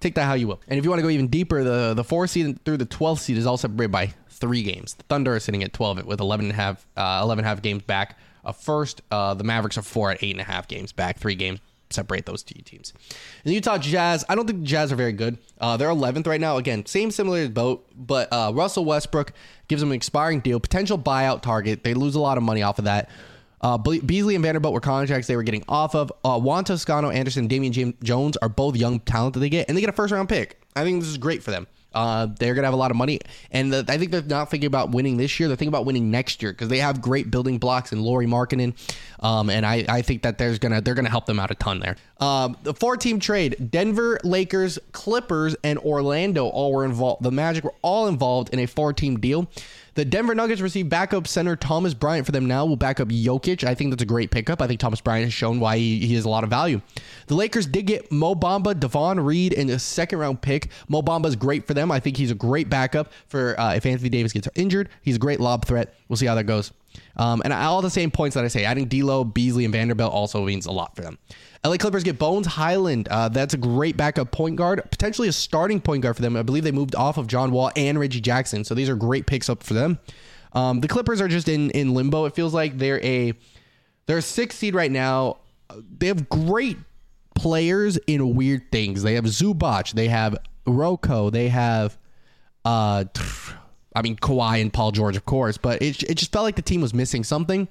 take 0.00 0.14
that 0.16 0.24
how 0.24 0.34
you 0.34 0.48
will. 0.48 0.60
And 0.68 0.78
if 0.78 0.84
you 0.84 0.90
want 0.90 0.98
to 0.98 1.02
go 1.02 1.08
even 1.08 1.28
deeper, 1.28 1.64
the 1.64 1.94
the 1.94 2.04
four 2.04 2.26
seed 2.26 2.62
through 2.64 2.76
the 2.76 2.86
12th 2.86 3.20
seed 3.20 3.38
is 3.38 3.46
all 3.46 3.56
separated 3.56 3.90
by 3.90 4.12
three 4.28 4.62
games. 4.62 4.94
The 4.94 5.04
Thunder 5.04 5.34
are 5.34 5.40
sitting 5.40 5.62
at 5.62 5.72
12 5.72 6.04
with 6.04 6.20
11 6.20 6.46
and 6.46 6.52
a 6.52 6.56
half, 6.56 6.86
uh, 6.96 7.20
11 7.22 7.42
and 7.42 7.46
a 7.46 7.48
half 7.48 7.62
games 7.62 7.82
back 7.82 8.18
uh, 8.44 8.52
first. 8.52 9.02
Uh, 9.10 9.34
the 9.34 9.44
Mavericks 9.44 9.78
are 9.78 9.82
four 9.82 10.10
at 10.10 10.22
eight 10.22 10.32
and 10.32 10.40
a 10.40 10.44
half 10.44 10.68
games 10.68 10.92
back, 10.92 11.18
three 11.18 11.34
games 11.34 11.60
separate 11.94 12.26
those 12.26 12.42
two 12.42 12.60
teams. 12.62 12.92
And 13.44 13.50
the 13.50 13.54
Utah 13.54 13.78
Jazz, 13.78 14.24
I 14.28 14.34
don't 14.34 14.46
think 14.46 14.60
the 14.60 14.66
Jazz 14.66 14.92
are 14.92 14.96
very 14.96 15.12
good. 15.12 15.38
Uh, 15.60 15.76
they're 15.76 15.88
11th 15.88 16.26
right 16.26 16.40
now. 16.40 16.56
Again, 16.56 16.84
same 16.86 17.10
similar 17.10 17.48
boat, 17.48 17.86
but 17.96 18.30
uh, 18.32 18.52
Russell 18.54 18.84
Westbrook 18.84 19.32
gives 19.68 19.80
them 19.80 19.90
an 19.90 19.96
expiring 19.96 20.40
deal, 20.40 20.60
potential 20.60 20.98
buyout 20.98 21.42
target. 21.42 21.84
They 21.84 21.94
lose 21.94 22.14
a 22.14 22.20
lot 22.20 22.36
of 22.36 22.42
money 22.42 22.62
off 22.62 22.78
of 22.78 22.84
that. 22.84 23.08
Uh, 23.60 23.78
Beasley 23.78 24.34
and 24.34 24.44
Vanderbilt 24.44 24.74
were 24.74 24.80
contracts 24.80 25.26
they 25.26 25.36
were 25.36 25.42
getting 25.42 25.64
off 25.68 25.94
of. 25.94 26.12
Uh, 26.22 26.38
Juan 26.38 26.64
Toscano, 26.64 27.08
Anderson, 27.08 27.46
Damian 27.46 27.72
James 27.72 27.94
Jones 28.02 28.36
are 28.38 28.48
both 28.50 28.76
young 28.76 29.00
talent 29.00 29.32
that 29.34 29.40
they 29.40 29.48
get, 29.48 29.68
and 29.68 29.76
they 29.76 29.80
get 29.80 29.88
a 29.88 29.94
first 29.94 30.12
round 30.12 30.28
pick. 30.28 30.60
I 30.76 30.82
think 30.82 31.00
this 31.00 31.08
is 31.08 31.16
great 31.16 31.42
for 31.42 31.50
them. 31.50 31.66
Uh, 31.94 32.26
they're 32.38 32.54
gonna 32.54 32.66
have 32.66 32.74
a 32.74 32.78
lot 32.78 32.90
of 32.90 32.96
money, 32.96 33.20
and 33.50 33.72
the, 33.72 33.84
I 33.88 33.98
think 33.98 34.10
they're 34.10 34.22
not 34.22 34.50
thinking 34.50 34.66
about 34.66 34.90
winning 34.90 35.16
this 35.16 35.38
year. 35.38 35.48
They're 35.48 35.56
thinking 35.56 35.68
about 35.68 35.86
winning 35.86 36.10
next 36.10 36.42
year 36.42 36.52
because 36.52 36.68
they 36.68 36.78
have 36.78 37.00
great 37.00 37.30
building 37.30 37.58
blocks 37.58 37.92
in 37.92 38.02
Lauri 38.02 38.26
Markkanen, 38.26 38.74
um, 39.20 39.50
and 39.50 39.64
I, 39.64 39.84
I 39.88 40.02
think 40.02 40.22
that 40.22 40.38
there's 40.38 40.58
gonna 40.58 40.80
they're 40.80 40.94
gonna 40.94 41.10
help 41.10 41.26
them 41.26 41.38
out 41.38 41.50
a 41.50 41.54
ton 41.54 41.80
there. 41.80 41.96
Um, 42.20 42.56
the 42.62 42.74
four 42.74 42.96
team 42.96 43.20
trade: 43.20 43.70
Denver, 43.70 44.18
Lakers, 44.24 44.78
Clippers, 44.92 45.56
and 45.62 45.78
Orlando 45.78 46.46
all 46.48 46.72
were 46.72 46.84
involved. 46.84 47.22
The 47.22 47.30
Magic 47.30 47.64
were 47.64 47.74
all 47.82 48.08
involved 48.08 48.50
in 48.52 48.58
a 48.58 48.66
four 48.66 48.92
team 48.92 49.18
deal. 49.20 49.48
The 49.94 50.04
Denver 50.04 50.34
Nuggets 50.34 50.60
received 50.60 50.90
backup 50.90 51.28
center 51.28 51.54
Thomas 51.54 51.94
Bryant 51.94 52.26
for 52.26 52.32
them 52.32 52.46
now. 52.46 52.66
Will 52.66 52.74
back 52.74 52.98
up 52.98 53.08
Jokic. 53.08 53.62
I 53.62 53.76
think 53.76 53.90
that's 53.90 54.02
a 54.02 54.06
great 54.06 54.32
pickup. 54.32 54.60
I 54.60 54.66
think 54.66 54.80
Thomas 54.80 55.00
Bryant 55.00 55.24
has 55.24 55.32
shown 55.32 55.60
why 55.60 55.78
he, 55.78 56.04
he 56.04 56.14
has 56.14 56.24
a 56.24 56.28
lot 56.28 56.42
of 56.42 56.50
value. 56.50 56.80
The 57.28 57.36
Lakers 57.36 57.66
did 57.66 57.86
get 57.86 58.10
Mo 58.10 58.34
Bamba, 58.34 58.78
Davon 58.78 59.20
Reed, 59.20 59.54
and 59.54 59.70
a 59.70 59.78
second 59.78 60.18
round 60.18 60.40
pick. 60.40 60.70
Mo 60.88 61.00
Bamba 61.00 61.26
is 61.26 61.36
great 61.36 61.64
for 61.64 61.74
them. 61.74 61.92
I 61.92 62.00
think 62.00 62.16
he's 62.16 62.32
a 62.32 62.34
great 62.34 62.68
backup 62.68 63.12
for 63.28 63.58
uh, 63.58 63.74
if 63.74 63.86
Anthony 63.86 64.08
Davis 64.08 64.32
gets 64.32 64.48
injured. 64.56 64.88
He's 65.02 65.16
a 65.16 65.20
great 65.20 65.38
lob 65.38 65.64
threat. 65.64 65.94
We'll 66.08 66.16
see 66.16 66.26
how 66.26 66.34
that 66.34 66.44
goes. 66.44 66.72
Um, 67.16 67.42
and 67.44 67.52
all 67.52 67.82
the 67.82 67.90
same 67.90 68.10
points 68.10 68.34
that 68.34 68.44
I 68.44 68.48
say, 68.48 68.64
adding 68.64 68.86
D'Lo, 68.86 69.24
Beasley, 69.24 69.64
and 69.64 69.72
Vanderbilt 69.72 70.12
also 70.12 70.44
means 70.44 70.66
a 70.66 70.72
lot 70.72 70.96
for 70.96 71.02
them. 71.02 71.18
LA 71.64 71.76
Clippers 71.76 72.02
get 72.02 72.18
Bones 72.18 72.46
Hyland. 72.46 73.08
Uh, 73.08 73.28
that's 73.28 73.54
a 73.54 73.56
great 73.56 73.96
backup 73.96 74.30
point 74.30 74.56
guard, 74.56 74.82
potentially 74.90 75.28
a 75.28 75.32
starting 75.32 75.80
point 75.80 76.02
guard 76.02 76.16
for 76.16 76.22
them. 76.22 76.36
I 76.36 76.42
believe 76.42 76.64
they 76.64 76.72
moved 76.72 76.94
off 76.94 77.16
of 77.16 77.26
John 77.26 77.52
Wall 77.52 77.70
and 77.76 77.98
Reggie 77.98 78.20
Jackson, 78.20 78.64
so 78.64 78.74
these 78.74 78.88
are 78.88 78.96
great 78.96 79.26
picks 79.26 79.48
up 79.48 79.62
for 79.62 79.74
them. 79.74 79.98
Um, 80.52 80.80
the 80.80 80.88
Clippers 80.88 81.20
are 81.20 81.28
just 81.28 81.48
in 81.48 81.70
in 81.70 81.94
limbo. 81.94 82.26
It 82.26 82.34
feels 82.34 82.52
like 82.52 82.78
they're 82.78 83.02
a 83.02 83.32
they're 84.06 84.18
a 84.18 84.22
six 84.22 84.56
seed 84.56 84.74
right 84.74 84.90
now. 84.90 85.38
They 85.98 86.08
have 86.08 86.28
great 86.28 86.76
players 87.34 87.96
in 88.06 88.34
weird 88.34 88.70
things. 88.70 89.02
They 89.02 89.14
have 89.14 89.24
Zubac, 89.24 89.92
they 89.92 90.08
have 90.08 90.36
Roko, 90.66 91.32
they 91.32 91.48
have 91.48 91.98
uh 92.64 93.04
I 93.94 94.02
mean 94.02 94.16
Kawhi 94.16 94.60
and 94.60 94.72
Paul 94.72 94.92
George, 94.92 95.16
of 95.16 95.24
course, 95.24 95.56
but 95.56 95.82
it, 95.82 96.02
it 96.04 96.14
just 96.14 96.32
felt 96.32 96.44
like 96.44 96.56
the 96.56 96.62
team 96.62 96.80
was 96.80 96.94
missing 96.94 97.24
something. 97.24 97.68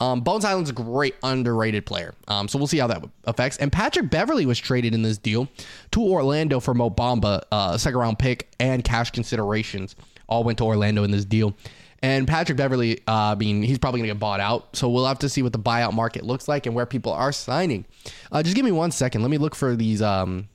Um, 0.00 0.20
Bones 0.20 0.44
Hyland's 0.44 0.70
a 0.70 0.74
great 0.74 1.16
underrated 1.22 1.84
player. 1.84 2.14
Um, 2.28 2.46
so 2.46 2.56
we'll 2.58 2.68
see 2.68 2.78
how 2.78 2.86
that 2.86 3.02
affects. 3.24 3.56
And 3.58 3.72
Patrick 3.72 4.10
Beverley 4.10 4.46
was 4.46 4.58
traded 4.58 4.94
in 4.94 5.02
this 5.02 5.18
deal 5.18 5.48
to 5.90 6.00
Orlando 6.00 6.60
for 6.60 6.72
Mo 6.72 6.90
Bamba, 6.90 7.42
uh, 7.50 7.76
second 7.76 7.98
round 7.98 8.18
pick 8.18 8.48
and 8.60 8.84
cash 8.84 9.10
considerations. 9.10 9.96
All 10.28 10.44
went 10.44 10.58
to 10.58 10.64
Orlando 10.64 11.02
in 11.02 11.10
this 11.10 11.24
deal. 11.24 11.54
And 12.00 12.28
Patrick 12.28 12.56
Beverley, 12.56 13.00
uh, 13.08 13.32
I 13.32 13.34
mean, 13.34 13.62
he's 13.62 13.78
probably 13.78 13.98
going 13.98 14.08
to 14.08 14.14
get 14.14 14.20
bought 14.20 14.38
out. 14.38 14.76
So 14.76 14.88
we'll 14.88 15.06
have 15.06 15.18
to 15.20 15.28
see 15.28 15.42
what 15.42 15.52
the 15.52 15.58
buyout 15.58 15.94
market 15.94 16.24
looks 16.24 16.46
like 16.46 16.66
and 16.66 16.74
where 16.74 16.86
people 16.86 17.12
are 17.12 17.32
signing. 17.32 17.84
Uh, 18.30 18.42
just 18.42 18.54
give 18.54 18.64
me 18.64 18.70
one 18.70 18.92
second. 18.92 19.22
Let 19.22 19.32
me 19.32 19.38
look 19.38 19.56
for 19.56 19.74
these. 19.74 20.00
Um, 20.00 20.48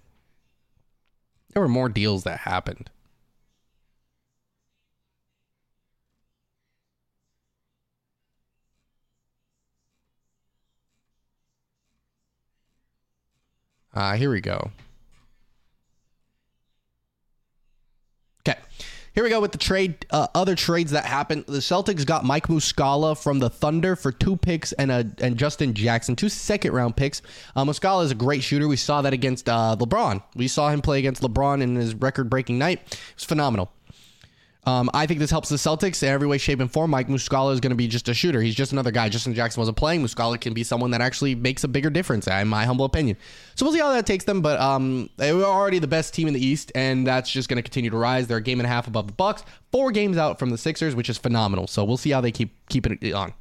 there 1.54 1.62
were 1.62 1.68
more 1.68 1.90
deals 1.90 2.24
that 2.24 2.40
happened. 2.40 2.90
Uh, 13.94 14.16
here 14.16 14.32
we 14.32 14.42
go. 14.42 14.72
Okay. 18.48 18.60
Here 19.14 19.24
we 19.24 19.30
go 19.30 19.40
with 19.40 19.52
the 19.52 19.60
trade. 19.60 20.06
Uh, 20.10 20.28
other 20.34 20.56
trades 20.56 20.92
that 20.92 21.06
happened. 21.06 21.46
The 21.46 21.60
Celtics 21.60 22.06
got 22.06 22.26
Mike 22.26 22.48
Muscala 22.48 23.22
from 23.22 23.40
the 23.40 23.50
Thunder 23.50 23.96
for 23.96 24.12
two 24.12 24.36
picks 24.36 24.72
and 24.74 24.92
a 24.92 25.06
and 25.20 25.38
Justin 25.38 25.76
Jackson, 25.76 26.16
two 26.16 26.30
second 26.30 26.72
round 26.74 26.96
picks. 26.96 27.22
Uh, 27.56 27.64
Muscala 27.64 28.04
is 28.04 28.12
a 28.12 28.16
great 28.16 28.42
shooter. 28.42 28.68
We 28.68 28.78
saw 28.78 29.04
that 29.04 29.14
against 29.14 29.48
uh, 29.48 29.76
LeBron. 29.80 30.24
We 30.36 30.48
saw 30.48 30.70
him 30.70 30.82
play 30.82 30.98
against 30.98 31.22
LeBron 31.22 31.62
in 31.62 31.76
his 31.76 31.94
record 31.94 32.30
breaking 32.30 32.58
night. 32.58 32.80
It 32.92 33.14
was 33.16 33.24
phenomenal. 33.24 33.72
Um, 34.66 34.90
I 34.94 35.06
think 35.06 35.20
this 35.20 35.30
helps 35.30 35.50
the 35.50 35.58
Celtics 35.58 36.02
in 36.04 36.10
every 36.10 36.26
way, 36.26 36.38
shape, 36.38 36.62
and 36.62 36.72
form. 36.72 36.92
Mike 36.92 37.10
Muscala 37.10 37.52
is 37.52 37.60
going 37.60 37.72
to 37.72 37.76
be 37.76 37.88
just 37.88 38.08
a 38.08 38.14
shooter. 38.14 38.42
He's 38.42 38.56
just 38.56 38.72
another 38.72 38.92
guy. 38.92 39.10
Justin 39.10 39.34
Jackson 39.34 39.60
wasn't 39.60 39.76
playing. 39.76 40.02
Muscala 40.02 40.40
can 40.40 40.54
be 40.54 40.64
someone 40.64 40.92
that 40.92 41.02
actually 41.02 41.36
makes 41.36 41.66
a 41.66 41.68
bigger 41.68 41.90
difference, 41.90 42.28
in 42.28 42.48
my 42.48 42.64
humble 42.64 42.86
opinion. 42.86 43.18
So 43.56 43.66
we'll 43.66 43.74
see 43.74 43.82
how 43.82 43.92
that 43.92 44.06
takes 44.06 44.24
them. 44.24 44.42
But 44.42 44.62
um, 44.62 45.10
they 45.18 45.34
were 45.34 45.44
already 45.44 45.80
the 45.80 45.88
best 45.88 46.14
team 46.14 46.30
in 46.30 46.34
the 46.34 46.44
East, 46.44 46.72
and 46.76 47.06
that's 47.06 47.30
just 47.30 47.50
going 47.50 47.58
to 47.58 47.62
continue 47.62 47.90
to 47.90 47.98
rise. 47.98 48.28
They're 48.28 48.38
a 48.38 48.42
game 48.42 48.62
and 48.62 48.66
a 48.66 48.70
half 48.70 48.88
above 48.88 49.08
the 49.08 49.14
Bucks, 49.14 49.44
four 49.72 49.92
games 49.92 50.16
out 50.18 50.40
from 50.40 50.50
the 50.50 50.58
Sixers, 50.58 50.96
which 50.96 51.10
is 51.10 51.18
phenomenal. 51.18 51.68
So 51.68 51.84
we'll 51.84 51.98
see 51.98 52.12
how 52.12 52.22
they 52.22 52.32
keep 52.32 52.56
keeping 52.70 52.98
it 53.02 53.14
on. 53.14 53.34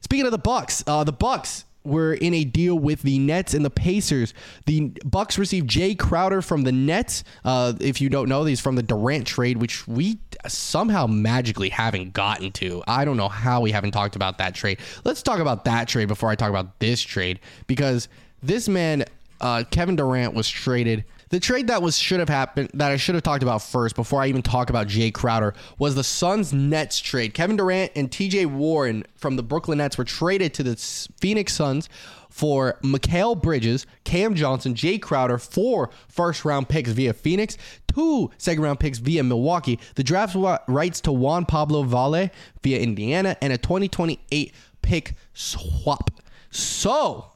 Speaking 0.00 0.24
of 0.24 0.32
the 0.32 0.38
Bucks, 0.38 0.82
uh, 0.86 1.04
the 1.04 1.12
Bucks 1.12 1.65
were 1.86 2.14
in 2.14 2.34
a 2.34 2.44
deal 2.44 2.78
with 2.78 3.02
the 3.02 3.18
Nets 3.18 3.54
and 3.54 3.64
the 3.64 3.70
Pacers. 3.70 4.34
The 4.66 4.92
Bucks 5.04 5.38
received 5.38 5.70
Jae 5.70 5.98
Crowder 5.98 6.42
from 6.42 6.62
the 6.62 6.72
Nets. 6.72 7.24
Uh, 7.44 7.74
if 7.80 8.00
you 8.00 8.08
don't 8.08 8.28
know, 8.28 8.44
he's 8.44 8.60
from 8.60 8.76
the 8.76 8.82
Durant 8.82 9.26
trade, 9.26 9.58
which 9.58 9.86
we 9.86 10.18
somehow 10.46 11.06
magically 11.06 11.68
haven't 11.68 12.12
gotten 12.12 12.52
to. 12.52 12.82
I 12.86 13.04
don't 13.04 13.16
know 13.16 13.28
how 13.28 13.60
we 13.60 13.72
haven't 13.72 13.92
talked 13.92 14.16
about 14.16 14.38
that 14.38 14.54
trade. 14.54 14.78
Let's 15.04 15.22
talk 15.22 15.40
about 15.40 15.64
that 15.64 15.88
trade 15.88 16.08
before 16.08 16.30
I 16.30 16.34
talk 16.34 16.50
about 16.50 16.78
this 16.80 17.00
trade 17.00 17.40
because 17.66 18.08
this 18.42 18.68
man, 18.68 19.04
uh, 19.40 19.64
Kevin 19.70 19.96
Durant, 19.96 20.34
was 20.34 20.48
traded. 20.48 21.04
The 21.28 21.40
trade 21.40 21.66
that 21.66 21.82
was 21.82 21.98
should 21.98 22.20
have 22.20 22.28
happened 22.28 22.70
that 22.74 22.92
I 22.92 22.96
should 22.96 23.16
have 23.16 23.24
talked 23.24 23.42
about 23.42 23.60
first 23.60 23.96
before 23.96 24.22
I 24.22 24.28
even 24.28 24.42
talk 24.42 24.70
about 24.70 24.86
Jae 24.86 25.12
Crowder 25.12 25.54
was 25.76 25.96
the 25.96 26.04
Suns 26.04 26.52
Nets 26.52 27.00
trade. 27.00 27.34
Kevin 27.34 27.56
Durant 27.56 27.90
and 27.96 28.08
TJ 28.08 28.46
Warren 28.46 29.04
from 29.16 29.34
the 29.34 29.42
Brooklyn 29.42 29.78
Nets 29.78 29.98
were 29.98 30.04
traded 30.04 30.54
to 30.54 30.62
the 30.62 30.76
Phoenix 31.20 31.52
Suns 31.52 31.88
for 32.30 32.78
Mikal 32.84 33.40
Bridges, 33.40 33.86
Cam 34.04 34.36
Johnson, 34.36 34.74
Jae 34.74 35.02
Crowder, 35.02 35.38
four 35.38 35.90
first 36.06 36.44
round 36.44 36.68
picks 36.68 36.90
via 36.90 37.12
Phoenix, 37.12 37.58
two 37.92 38.30
second 38.38 38.62
round 38.62 38.78
picks 38.78 38.98
via 38.98 39.24
Milwaukee, 39.24 39.80
the 39.96 40.04
draft 40.04 40.36
rights 40.68 41.00
to 41.00 41.12
Juan 41.12 41.44
Pablo 41.44 41.82
Valle 41.82 42.30
via 42.62 42.78
Indiana, 42.78 43.36
and 43.42 43.52
a 43.52 43.58
2028 43.58 44.54
pick 44.82 45.14
swap. 45.34 46.10
So 46.50 47.32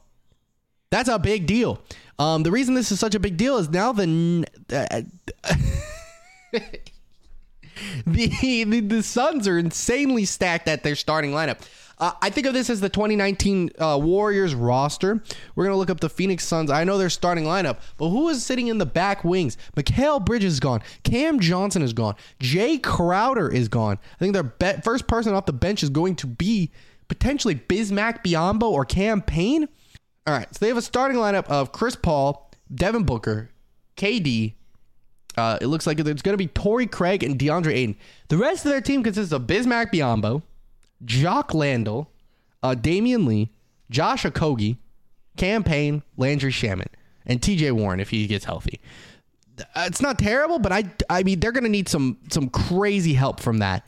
that's 0.91 1.09
a 1.09 1.17
big 1.17 1.47
deal. 1.47 1.81
Um, 2.19 2.43
the 2.43 2.51
reason 2.51 2.75
this 2.75 2.91
is 2.91 2.99
such 2.99 3.15
a 3.15 3.19
big 3.19 3.37
deal 3.37 3.57
is 3.57 3.69
now 3.69 3.91
the 3.91 4.45
uh, 4.71 5.01
the, 8.05 8.63
the 8.65 8.79
the 8.81 9.01
Suns 9.01 9.47
are 9.47 9.57
insanely 9.57 10.25
stacked 10.25 10.67
at 10.67 10.83
their 10.83 10.95
starting 10.95 11.31
lineup. 11.31 11.67
Uh, 11.97 12.11
I 12.21 12.31
think 12.31 12.47
of 12.47 12.53
this 12.53 12.69
as 12.69 12.81
the 12.81 12.89
2019 12.89 13.71
uh, 13.77 13.99
Warriors 14.01 14.53
roster. 14.55 15.23
We're 15.55 15.65
gonna 15.65 15.77
look 15.77 15.89
up 15.89 15.99
the 15.99 16.09
Phoenix 16.09 16.45
Suns. 16.45 16.69
I 16.69 16.83
know 16.83 16.97
their 16.97 17.09
starting 17.09 17.45
lineup, 17.45 17.77
but 17.97 18.09
who 18.09 18.27
is 18.29 18.43
sitting 18.45 18.67
in 18.67 18.77
the 18.77 18.85
back 18.85 19.23
wings? 19.23 19.57
Mikal 19.75 20.23
Bridges 20.23 20.53
is 20.53 20.59
gone. 20.59 20.81
Cam 21.03 21.39
Johnson 21.39 21.81
is 21.81 21.93
gone. 21.93 22.15
Jae 22.39 22.81
Crowder 22.81 23.49
is 23.49 23.67
gone. 23.67 23.97
I 24.15 24.17
think 24.17 24.33
their 24.33 24.43
be- 24.43 24.81
first 24.83 25.07
person 25.07 25.33
off 25.33 25.45
the 25.45 25.53
bench 25.53 25.83
is 25.83 25.89
going 25.89 26.15
to 26.17 26.27
be 26.27 26.71
potentially 27.07 27.55
Bismack 27.55 28.23
Biyombo 28.23 28.63
or 28.63 28.83
Cam 28.83 29.21
Payne. 29.21 29.67
All 30.27 30.33
right, 30.33 30.47
so 30.53 30.59
they 30.59 30.67
have 30.67 30.77
a 30.77 30.81
starting 30.83 31.17
lineup 31.17 31.47
of 31.47 31.71
Chris 31.71 31.95
Paul, 31.95 32.51
Devin 32.73 33.03
Booker, 33.03 33.49
KD. 33.97 34.53
Uh, 35.35 35.57
it 35.61 35.67
looks 35.67 35.87
like 35.87 35.99
it's 35.99 36.21
going 36.21 36.33
to 36.33 36.37
be 36.37 36.47
Torrey 36.47 36.85
Craig 36.85 37.23
and 37.23 37.39
DeAndre 37.39 37.73
Ayton. 37.73 37.95
The 38.27 38.37
rest 38.37 38.65
of 38.65 38.71
their 38.71 38.81
team 38.81 39.01
consists 39.01 39.31
of 39.31 39.43
Bismack 39.43 39.91
Biyombo, 39.91 40.43
Jock 41.05 41.53
Landale, 41.53 42.11
uh, 42.61 42.75
Damion 42.75 43.25
Lee, 43.25 43.49
Josh 43.89 44.23
Okogie, 44.23 44.77
Cam 45.37 45.63
Payne, 45.63 46.03
Landry 46.17 46.51
Shamet, 46.51 46.89
and 47.25 47.41
TJ 47.41 47.71
Warren 47.71 47.99
if 47.99 48.09
he 48.09 48.27
gets 48.27 48.45
healthy. 48.45 48.79
Uh, 49.75 49.85
it's 49.87 50.01
not 50.01 50.19
terrible, 50.19 50.59
but 50.59 50.71
I, 50.71 50.83
I 51.09 51.23
mean, 51.23 51.39
they're 51.39 51.51
going 51.51 51.63
to 51.63 51.69
need 51.69 51.89
some 51.89 52.17
some 52.29 52.49
crazy 52.49 53.13
help 53.13 53.39
from 53.39 53.59
that 53.59 53.85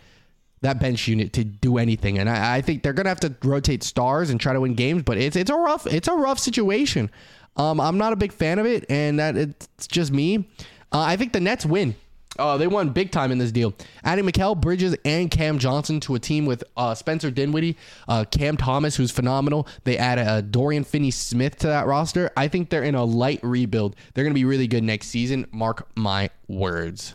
that 0.63 0.79
bench 0.79 1.08
unit 1.08 1.34
to 1.34 1.43
do 1.43 1.77
anything. 1.77 2.17
And 2.17 2.29
I, 2.29 2.55
I 2.55 2.62
think 2.62 2.84
they're 2.84 2.93
gonna 2.93 3.10
have 3.10 3.20
to 3.22 3.34
rotate 3.43 3.84
stars 3.84 4.29
and 4.29 4.39
try 4.39 4.53
to 4.53 4.62
win 4.62 4.74
games. 4.74 5.03
But 5.03 5.17
it's 5.17 5.36
it's 5.36 5.51
a 5.51 5.55
rough 5.55 5.86
it's 5.86 6.08
a 6.08 6.13
rough 6.13 6.39
situation. 6.39 7.10
Um, 7.55 7.79
I'm 7.79 7.98
not 7.98 8.13
a 8.13 8.15
big 8.15 8.34
fan 8.34 8.58
of 8.60 8.65
it, 8.65 8.86
and 8.89 9.20
that 9.20 9.38
it's 9.38 9.88
just 9.88 10.12
me. 10.12 10.50
Uh, 10.91 11.00
I 11.00 11.15
think 11.15 11.34
the 11.34 11.39
Nets 11.39 11.65
win. 11.65 11.96
Uh, 12.39 12.58
they 12.58 12.65
won 12.65 12.89
big 12.89 13.12
time 13.12 13.32
in 13.32 13.38
this 13.38 13.51
deal. 13.51 13.74
Adding 14.03 14.25
Mikal 14.25 14.60
Bridges 14.60 14.96
and 15.05 15.29
Cam 15.29 15.60
Johnson 15.60 16.00
to 16.01 16.15
a 16.15 16.20
team 16.20 16.48
with 16.48 16.63
uh, 16.75 16.96
Spencer 16.96 17.29
Dinwiddie, 17.29 17.77
uh, 18.08 18.25
Cam 18.25 18.58
Thomas, 18.58 18.96
who's 18.96 19.12
phenomenal. 19.12 19.67
They 19.84 19.98
add 19.98 20.17
a 20.17 20.41
Dorian 20.41 20.84
Finney 20.84 21.12
Smith 21.12 21.58
to 21.58 21.67
that 21.67 21.86
roster. 21.86 22.32
I 22.36 22.48
think 22.48 22.70
they're 22.70 22.84
in 22.84 22.96
a 22.96 23.03
light 23.03 23.39
rebuild. 23.43 23.96
They're 24.13 24.24
going 24.24 24.34
to 24.34 24.39
be 24.39 24.46
really 24.46 24.67
good 24.67 24.84
next 24.84 25.08
season. 25.08 25.46
Mark 25.51 25.88
my 25.96 26.32
words. 26.48 27.13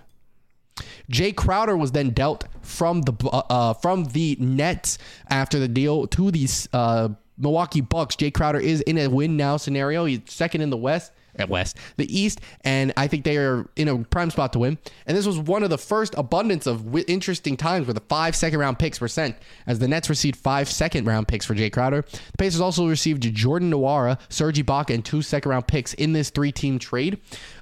Jae 1.10 1.34
Crowder 1.34 1.76
was 1.76 1.92
then 1.92 2.10
dealt 2.10 2.44
from 2.62 3.02
the 3.02 3.12
uh, 3.28 3.42
uh, 3.50 3.72
from 3.74 4.04
the 4.04 4.36
Nets 4.38 4.98
after 5.28 5.58
the 5.58 5.68
deal 5.68 6.06
to 6.08 6.30
these 6.30 6.68
uh, 6.72 7.08
Milwaukee 7.36 7.80
Bucks. 7.80 8.16
Jae 8.16 8.32
Crowder 8.32 8.60
is 8.60 8.80
in 8.82 8.98
a 8.98 9.08
win 9.08 9.36
now 9.36 9.56
scenario. 9.56 10.04
He's 10.04 10.20
second 10.26 10.60
in 10.60 10.70
the 10.70 10.76
West 10.76 11.12
at 11.38 11.48
West, 11.48 11.76
the 11.96 12.18
East, 12.18 12.40
and 12.62 12.92
I 12.96 13.06
think 13.06 13.24
they 13.24 13.36
are 13.36 13.68
in 13.76 13.88
a 13.88 13.98
prime 13.98 14.30
spot 14.30 14.52
to 14.54 14.58
win. 14.58 14.78
And 15.06 15.16
this 15.16 15.26
was 15.26 15.38
one 15.38 15.62
of 15.62 15.70
the 15.70 15.78
first 15.78 16.14
abundance 16.18 16.66
of 16.66 16.84
w- 16.86 17.04
interesting 17.06 17.56
times 17.56 17.86
where 17.86 17.94
the 17.94 18.00
five 18.00 18.34
second 18.34 18.58
round 18.58 18.78
picks 18.78 19.00
were 19.00 19.08
sent, 19.08 19.36
as 19.66 19.78
the 19.78 19.88
Nets 19.88 20.10
received 20.10 20.36
five 20.36 20.68
second 20.68 21.06
round 21.06 21.28
picks 21.28 21.46
for 21.46 21.54
Jae 21.54 21.72
Crowder. 21.72 22.02
The 22.02 22.38
Pacers 22.38 22.60
also 22.60 22.88
received 22.88 23.22
Jordan 23.34 23.70
Nwora, 23.70 24.18
Serge 24.28 24.58
Ibaka, 24.58 24.94
and 24.94 25.04
two 25.04 25.22
second 25.22 25.50
round 25.50 25.66
picks 25.66 25.94
in 25.94 26.12
this 26.12 26.30
three 26.30 26.52
team 26.52 26.78
trade. 26.78 27.18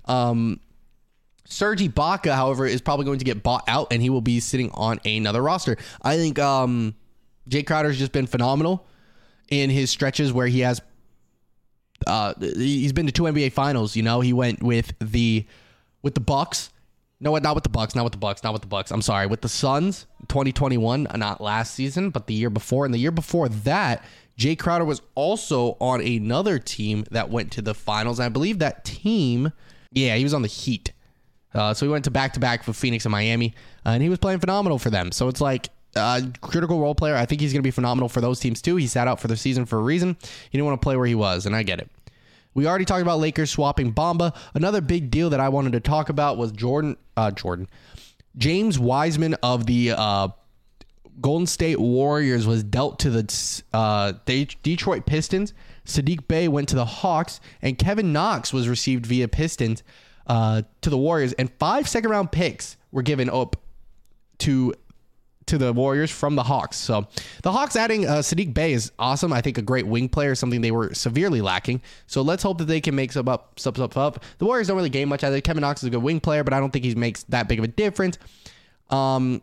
Um, 0.07 0.61
Serge 1.49 1.81
Ibaka, 1.81 2.35
however, 2.35 2.67
is 2.67 2.81
probably 2.81 3.05
going 3.05 3.19
to 3.19 3.25
get 3.25 3.43
bought 3.43 3.65
out 3.69 3.89
and 3.91 4.03
he 4.03 4.11
will 4.11 4.21
be 4.21 4.41
sitting 4.41 4.71
on 4.73 5.01
another 5.05 5.43
roster. 5.43 5.77
I 6.03 6.17
think 6.17 6.39
um, 6.39 6.95
Jae 7.49 7.67
Crowder's 7.67 7.99
just 7.99 8.13
been 8.13 8.27
phenomenal 8.27 8.87
in 9.49 9.71
his 9.71 9.91
stretches 9.91 10.33
where 10.33 10.47
he 10.47 10.61
has. 10.61 10.81
Uh, 12.07 12.35
he's 12.39 12.93
been 12.93 13.07
to 13.07 13.13
two 13.13 13.23
NBA 13.23 13.53
finals. 13.53 13.97
You 13.97 14.03
know, 14.03 14.21
he 14.21 14.33
went 14.33 14.63
with 14.63 14.93
the 15.01 15.47
with 16.03 16.15
the 16.15 16.21
Bucks. 16.21 16.71
No, 17.19 17.35
not 17.37 17.55
with 17.55 17.65
the 17.65 17.71
Bucks, 17.71 17.95
not 17.95 18.05
with 18.05 18.13
the 18.13 18.19
Bucks, 18.19 18.45
not 18.45 18.53
with 18.53 18.61
the 18.61 18.69
Bucks. 18.69 18.91
I'm 18.91 19.01
sorry, 19.01 19.27
with 19.27 19.41
the 19.41 19.49
Suns, 19.49 20.07
2021, 20.29 21.09
not 21.15 21.41
last 21.41 21.75
season, 21.75 22.11
but 22.11 22.27
the 22.27 22.35
year 22.35 22.51
before. 22.51 22.85
And 22.85 22.93
the 22.93 22.99
year 22.99 23.11
before 23.11 23.49
that, 23.49 24.05
Jae 24.39 24.59
Crowder 24.59 24.85
was 24.85 25.01
also 25.15 25.79
on 25.81 26.03
another 26.03 26.59
team 26.59 27.07
that 27.11 27.31
went 27.31 27.53
to 27.53 27.63
the 27.63 27.73
finals. 27.73 28.21
I 28.21 28.29
believe 28.29 28.59
that 28.59 28.85
team, 28.85 29.51
yeah, 29.93 30.15
he 30.17 30.25
was 30.25 30.35
on 30.35 30.43
the 30.43 30.49
Heat. 30.49 30.93
Uh, 31.57 31.73
so 31.73 31.87
he 31.87 31.91
went 31.91 32.05
to 32.05 32.11
back 32.11 32.35
to 32.35 32.41
back 32.41 32.63
for 32.63 32.73
Phoenix 32.73 33.05
and 33.05 33.13
Miami, 33.13 33.55
uh, 33.85 33.91
and 33.91 34.03
he 34.03 34.09
was 34.09 34.19
playing 34.19 34.41
phenomenal 34.41 34.79
for 34.79 34.91
them. 34.91 35.11
So 35.11 35.29
it's 35.29 35.41
like 35.41 35.71
uh, 35.97 36.21
critical 36.41 36.81
role 36.81 36.95
player. 36.95 37.17
I 37.17 37.25
think 37.25 37.41
he's 37.41 37.53
going 37.53 37.63
to 37.63 37.67
be 37.67 37.71
phenomenal 37.71 38.09
for 38.09 38.21
those 38.21 38.39
teams 38.39 38.61
too. 38.61 38.77
He 38.77 38.87
sat 38.87 39.09
out 39.09 39.21
for 39.21 39.29
the 39.29 39.37
season 39.37 39.65
for 39.65 39.79
a 39.79 39.83
reason. 39.83 40.17
He 40.21 40.59
didn't 40.59 40.67
want 40.67 40.81
to 40.81 40.85
play 40.85 40.97
where 40.97 41.07
he 41.07 41.15
was, 41.15 41.47
and 41.47 41.57
I 41.57 41.63
get 41.63 41.81
it. 41.81 41.91
We 42.55 42.67
already 42.67 42.85
talked 42.85 43.03
about 43.03 43.19
Lakers 43.19 43.51
swapping 43.51 43.93
Bamba. 43.93 44.35
Another 44.55 44.81
big 44.81 45.11
deal 45.11 45.31
that 45.31 45.41
I 45.41 45.49
wanted 45.49 45.73
to 45.73 45.81
talk 45.81 46.09
about 46.09 46.37
was 46.37 46.53
Jordan. 46.53 46.97
Uh, 47.17 47.31
Jordan, 47.31 47.69
James 48.37 48.79
Wiseman 48.79 49.35
of 49.43 49.67
the 49.67 49.93
uh, 49.93 50.29
Golden 51.21 51.47
State 51.47 51.79
Warriors 51.79 52.47
was 52.47 52.63
dealt 52.63 52.99
to 53.01 53.11
the 53.11 53.63
uh, 53.73 54.13
Detroit 54.63 55.07
Pistons. 55.07 55.55
Saddiq 55.87 56.27
Bey 56.29 56.49
went 56.49 56.69
to 56.71 56.77
the 56.77 56.85
Hawks, 56.85 57.41
and 57.63 57.79
Kevin 57.79 58.13
Knox 58.13 58.53
was 58.53 58.69
received 58.69 59.07
via 59.07 59.29
Pistons 59.29 59.83
uh, 60.27 60.63
to 60.83 60.91
the 60.91 60.99
Warriors, 60.99 61.33
and 61.35 61.51
five 61.59 61.89
second 61.89 62.11
round 62.11 62.33
picks 62.33 62.77
were 62.93 63.03
given 63.03 63.31
up 63.31 63.57
to 64.39 64.75
to 65.47 65.59
the 65.59 65.73
Warriors 65.73 66.11
from 66.11 66.35
the 66.35 66.43
Hawks. 66.43 66.77
So 66.77 67.07
the 67.43 67.53
Hawks 67.53 67.77
adding 67.77 68.07
uh, 68.07 68.17
Saddiq 68.17 68.53
Bey 68.53 68.73
is 68.73 68.91
awesome. 68.99 69.33
I 69.33 69.41
think 69.41 69.59
a 69.59 69.63
great 69.63 69.87
wing 69.87 70.09
player, 70.09 70.35
something 70.35 70.61
they 70.61 70.73
were 70.73 70.93
severely 70.93 71.41
lacking. 71.41 71.83
So 72.07 72.23
let's 72.23 72.43
hope 72.43 72.59
that 72.59 72.65
they 72.65 72.81
can 72.81 72.97
make 72.97 73.13
some 73.13 73.29
up, 73.29 73.59
some 73.59 73.75
up, 73.79 73.97
up. 73.97 74.25
The 74.39 74.45
Warriors 74.45 74.67
don't 74.67 74.77
really 74.77 74.91
gain 74.91 75.09
much 75.09 75.23
either. 75.23 75.41
Kevin 75.41 75.61
Knox 75.61 75.83
is 75.83 75.87
a 75.87 75.91
good 75.91 76.03
wing 76.03 76.21
player, 76.21 76.43
but 76.43 76.53
I 76.53 76.59
don't 76.59 76.73
think 76.73 76.85
he 76.85 76.95
makes 76.95 77.23
that 77.25 77.49
big 77.49 77.59
of 77.59 77.65
a 77.65 77.69
difference. 77.69 78.19
Um, 78.91 79.41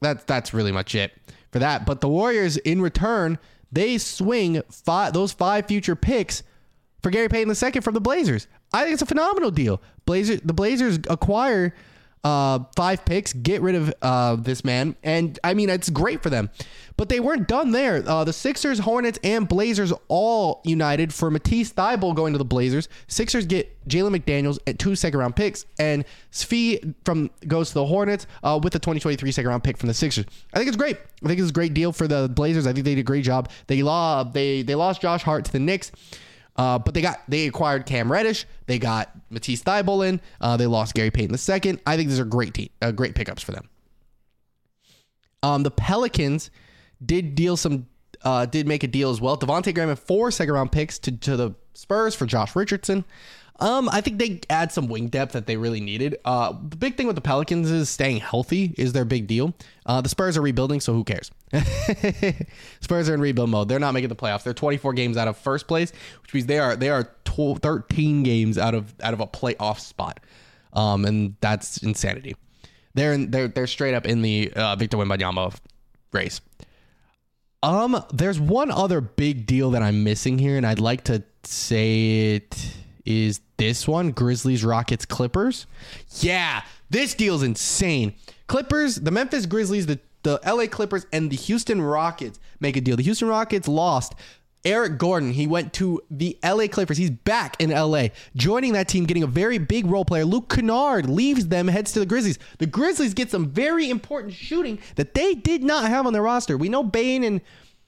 that's 0.00 0.24
that's 0.24 0.54
really 0.54 0.72
much 0.72 0.94
it 0.94 1.12
for 1.50 1.58
that. 1.58 1.86
But 1.86 2.00
the 2.00 2.08
Warriors, 2.08 2.56
in 2.58 2.80
return, 2.80 3.38
they 3.70 3.98
swing 3.98 4.62
five 4.70 5.12
those 5.12 5.32
five 5.32 5.66
future 5.66 5.96
picks 5.96 6.42
for 7.02 7.10
Gary 7.10 7.28
Payton 7.28 7.50
II 7.50 7.80
from 7.80 7.94
the 7.94 8.00
Blazers. 8.00 8.46
I 8.72 8.82
think 8.82 8.94
it's 8.94 9.02
a 9.02 9.06
phenomenal 9.06 9.50
deal. 9.50 9.82
Blazers, 10.04 10.40
the 10.42 10.52
Blazers 10.54 10.98
acquire 11.08 11.74
uh, 12.24 12.60
five 12.76 13.04
picks, 13.04 13.32
get 13.32 13.62
rid 13.62 13.74
of 13.74 13.92
uh, 14.00 14.36
this 14.36 14.64
man, 14.64 14.94
and 15.02 15.38
I 15.42 15.54
mean 15.54 15.68
it's 15.68 15.90
great 15.90 16.22
for 16.22 16.30
them. 16.30 16.50
But 16.96 17.08
they 17.08 17.18
weren't 17.18 17.48
done 17.48 17.72
there. 17.72 18.08
Uh, 18.08 18.22
the 18.22 18.32
Sixers, 18.32 18.78
Hornets, 18.78 19.18
and 19.24 19.48
Blazers 19.48 19.92
all 20.06 20.60
united 20.64 21.12
for 21.12 21.30
Matisse 21.30 21.72
Thybulle 21.72 22.14
going 22.14 22.32
to 22.32 22.38
the 22.38 22.44
Blazers. 22.44 22.88
Sixers 23.08 23.46
get 23.46 23.88
Jalen 23.88 24.16
McDaniels 24.16 24.58
at 24.66 24.78
two 24.78 24.94
second 24.94 25.18
round 25.18 25.34
picks, 25.34 25.66
and 25.78 26.04
Svi 26.30 26.94
from 27.04 27.30
goes 27.48 27.68
to 27.68 27.74
the 27.74 27.86
Hornets 27.86 28.26
uh, 28.44 28.60
with 28.62 28.72
the 28.72 28.78
2023 28.78 29.32
second 29.32 29.48
round 29.48 29.64
pick 29.64 29.76
from 29.76 29.88
the 29.88 29.94
Sixers. 29.94 30.26
I 30.54 30.58
think 30.58 30.68
it's 30.68 30.76
great. 30.76 30.98
I 31.24 31.28
think 31.28 31.40
it's 31.40 31.50
a 31.50 31.52
great 31.52 31.74
deal 31.74 31.92
for 31.92 32.06
the 32.06 32.28
Blazers. 32.28 32.66
I 32.66 32.72
think 32.72 32.84
they 32.84 32.94
did 32.94 33.00
a 33.00 33.04
great 33.04 33.24
job. 33.24 33.50
They 33.66 33.82
lost 33.82 34.32
they 34.32 34.62
they 34.62 34.76
lost 34.76 35.02
Josh 35.02 35.22
Hart 35.22 35.44
to 35.46 35.52
the 35.52 35.60
Knicks. 35.60 35.90
Uh, 36.56 36.78
but 36.78 36.94
they 36.94 37.00
got 37.00 37.20
they 37.28 37.46
acquired 37.46 37.86
Cam 37.86 38.12
Reddish. 38.12 38.46
They 38.66 38.78
got 38.78 39.10
Matisse 39.30 39.62
in. 39.66 40.20
Uh, 40.40 40.56
they 40.56 40.66
lost 40.66 40.94
Gary 40.94 41.10
Payton 41.10 41.34
II. 41.34 41.78
I 41.86 41.96
think 41.96 42.08
these 42.08 42.20
are 42.20 42.24
great 42.24 42.54
team, 42.54 42.68
uh, 42.82 42.90
great 42.90 43.14
pickups 43.14 43.42
for 43.42 43.52
them. 43.52 43.68
Um, 45.42 45.62
the 45.62 45.70
Pelicans 45.70 46.50
did 47.04 47.34
deal 47.34 47.56
some 47.56 47.86
uh, 48.22 48.46
did 48.46 48.66
make 48.66 48.82
a 48.82 48.86
deal 48.86 49.10
as 49.10 49.20
well. 49.20 49.36
Devonte 49.36 49.74
Graham 49.74 49.88
had 49.88 49.98
four 49.98 50.30
second 50.30 50.54
round 50.54 50.72
picks 50.72 50.98
to, 51.00 51.12
to 51.12 51.36
the 51.36 51.54
Spurs 51.74 52.14
for 52.14 52.26
Josh 52.26 52.54
Richardson. 52.54 53.04
Um, 53.62 53.88
I 53.92 54.00
think 54.00 54.18
they 54.18 54.40
add 54.50 54.72
some 54.72 54.88
wing 54.88 55.06
depth 55.06 55.34
that 55.34 55.46
they 55.46 55.56
really 55.56 55.80
needed. 55.80 56.16
Uh, 56.24 56.52
the 56.68 56.76
big 56.76 56.96
thing 56.96 57.06
with 57.06 57.14
the 57.14 57.22
Pelicans 57.22 57.70
is 57.70 57.88
staying 57.88 58.16
healthy 58.16 58.74
is 58.76 58.92
their 58.92 59.04
big 59.04 59.28
deal. 59.28 59.54
Uh, 59.86 60.00
the 60.00 60.08
Spurs 60.08 60.36
are 60.36 60.42
rebuilding, 60.42 60.80
so 60.80 60.92
who 60.92 61.04
cares? 61.04 61.30
Spurs 62.80 63.08
are 63.08 63.14
in 63.14 63.20
rebuild 63.20 63.50
mode. 63.50 63.68
They're 63.68 63.78
not 63.78 63.94
making 63.94 64.08
the 64.08 64.16
playoffs. 64.16 64.42
They're 64.42 64.52
24 64.52 64.94
games 64.94 65.16
out 65.16 65.28
of 65.28 65.36
first 65.36 65.68
place, 65.68 65.92
which 66.22 66.34
means 66.34 66.46
they 66.46 66.58
are 66.58 66.74
they 66.74 66.90
are 66.90 67.08
12, 67.24 67.60
13 67.60 68.24
games 68.24 68.58
out 68.58 68.74
of 68.74 68.94
out 69.00 69.14
of 69.14 69.20
a 69.20 69.28
playoff 69.28 69.78
spot. 69.78 70.18
Um, 70.72 71.04
and 71.04 71.36
that's 71.40 71.76
insanity. 71.84 72.34
They're 72.94 73.12
in, 73.12 73.30
they're 73.30 73.46
they're 73.46 73.68
straight 73.68 73.94
up 73.94 74.06
in 74.06 74.22
the 74.22 74.52
uh, 74.56 74.74
Victor 74.74 74.96
Wembanyama 74.96 75.56
race. 76.10 76.40
Um, 77.62 78.04
there's 78.12 78.40
one 78.40 78.72
other 78.72 79.00
big 79.00 79.46
deal 79.46 79.70
that 79.70 79.82
I'm 79.82 80.02
missing 80.02 80.40
here, 80.40 80.56
and 80.56 80.66
I'd 80.66 80.80
like 80.80 81.04
to 81.04 81.22
say 81.44 82.34
it 82.34 82.81
is 83.04 83.40
this 83.56 83.86
one: 83.88 84.10
Grizzlies, 84.10 84.64
Rockets, 84.64 85.04
Clippers. 85.04 85.66
Yeah, 86.20 86.62
this 86.90 87.14
deal's 87.14 87.42
insane. 87.42 88.14
Clippers, 88.46 88.96
the 88.96 89.10
Memphis 89.10 89.46
Grizzlies, 89.46 89.86
the 89.86 90.00
the 90.22 90.40
LA 90.46 90.66
Clippers, 90.66 91.06
and 91.12 91.30
the 91.30 91.36
Houston 91.36 91.82
Rockets 91.82 92.38
make 92.60 92.76
a 92.76 92.80
deal. 92.80 92.96
The 92.96 93.02
Houston 93.02 93.28
Rockets 93.28 93.66
lost 93.66 94.14
Eric 94.64 94.98
Gordon, 94.98 95.32
he 95.32 95.46
went 95.46 95.72
to 95.74 96.00
the 96.10 96.38
LA 96.44 96.68
Clippers. 96.68 96.96
He's 96.96 97.10
back 97.10 97.60
in 97.60 97.70
LA, 97.70 98.08
joining 98.36 98.74
that 98.74 98.86
team, 98.86 99.06
getting 99.06 99.24
a 99.24 99.28
very 99.28 99.58
big 99.58 99.86
role 99.86 100.04
player. 100.04 100.24
Luke 100.24 100.48
Kennard 100.48 101.10
leaves 101.10 101.48
them, 101.48 101.66
heads 101.66 101.92
to 101.92 101.98
the 101.98 102.06
Grizzlies. 102.06 102.38
The 102.58 102.66
Grizzlies 102.66 103.12
get 103.12 103.30
some 103.30 103.48
very 103.50 103.90
important 103.90 104.32
shooting 104.34 104.78
that 104.94 105.14
they 105.14 105.34
did 105.34 105.64
not 105.64 105.88
have 105.88 106.06
on 106.06 106.12
their 106.12 106.22
roster. 106.22 106.56
We 106.56 106.68
know 106.68 106.84
Bane 106.84 107.24
and 107.24 107.40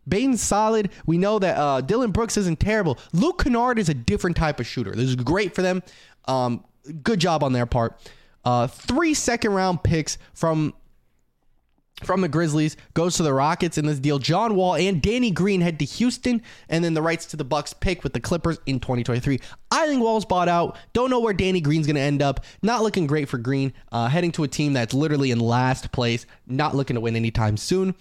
Bane's 0.08 0.42
solid. 0.42 0.90
We 1.06 1.18
know 1.18 1.38
that 1.38 1.56
uh, 1.56 1.80
Dillon 1.80 2.10
Brooks 2.10 2.36
isn't 2.36 2.60
terrible. 2.60 2.98
Luke 3.12 3.42
Kennard 3.42 3.78
is 3.78 3.88
a 3.88 3.94
different 3.94 4.36
type 4.36 4.60
of 4.60 4.66
shooter. 4.66 4.92
This 4.92 5.08
is 5.08 5.16
great 5.16 5.54
for 5.54 5.62
them. 5.62 5.82
Um, 6.26 6.64
good 7.02 7.20
job 7.20 7.42
on 7.42 7.52
their 7.52 7.66
part. 7.66 7.98
Uh, 8.44 8.66
three 8.66 9.14
second 9.14 9.52
round 9.52 9.82
picks 9.82 10.18
from 10.34 10.74
from 12.02 12.20
the 12.20 12.28
Grizzlies 12.28 12.76
goes 12.94 13.16
to 13.16 13.22
the 13.22 13.32
Rockets 13.32 13.78
in 13.78 13.86
this 13.86 14.00
deal. 14.00 14.18
John 14.18 14.56
Wall 14.56 14.74
and 14.74 15.00
Danny 15.00 15.30
Green 15.30 15.60
head 15.60 15.78
to 15.78 15.84
Houston, 15.84 16.42
and 16.68 16.84
then 16.84 16.92
the 16.92 17.00
rights 17.00 17.26
to 17.26 17.36
the 17.36 17.44
Bucks 17.44 17.72
pick 17.72 18.02
with 18.02 18.12
the 18.12 18.20
Clippers 18.20 18.58
in 18.66 18.80
2023. 18.80 19.38
I 19.70 19.86
think 19.86 20.02
Wall's 20.02 20.24
bought 20.24 20.48
out. 20.48 20.76
Don't 20.92 21.08
know 21.08 21.20
where 21.20 21.32
Danny 21.32 21.60
Green's 21.60 21.86
going 21.86 21.96
to 21.96 22.02
end 22.02 22.20
up. 22.20 22.44
Not 22.62 22.82
looking 22.82 23.06
great 23.06 23.28
for 23.28 23.38
Green. 23.38 23.72
Uh, 23.92 24.08
heading 24.08 24.32
to 24.32 24.42
a 24.42 24.48
team 24.48 24.72
that's 24.72 24.92
literally 24.92 25.30
in 25.30 25.38
last 25.38 25.92
place. 25.92 26.26
Not 26.46 26.74
looking 26.74 26.94
to 26.94 27.00
win 27.00 27.16
anytime 27.16 27.56
soon. 27.56 27.94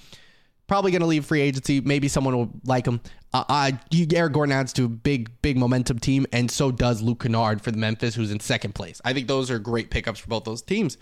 Probably 0.68 0.92
going 0.92 1.02
to 1.02 1.08
leave 1.08 1.26
free 1.26 1.42
agency. 1.42 1.82
Maybe 1.82 2.08
someone 2.08 2.36
will 2.38 2.50
like 2.64 2.86
him. 2.86 3.02
Uh, 3.34 3.44
uh, 3.50 3.72
Eric 4.14 4.34
Gordon 4.34 4.54
adds 4.54 4.72
to 4.74 4.86
a 4.86 4.90
big, 4.90 5.30
big 5.42 5.58
momentum 5.58 6.00
team, 6.00 6.26
and 6.32 6.50
so 6.50 6.72
does 6.72 7.02
Luke 7.02 7.24
Kennard 7.24 7.62
for 7.62 7.72
the 7.72 7.78
Memphis, 7.78 8.16
who's 8.16 8.32
in 8.32 8.40
second 8.40 8.76
place. 8.76 9.02
I 9.04 9.14
think 9.14 9.28
those 9.28 9.52
are 9.52 9.60
great 9.60 9.90
pickups 9.90 10.20
for 10.20 10.28
both 10.28 10.44
those 10.44 10.62
teams. 10.62 10.98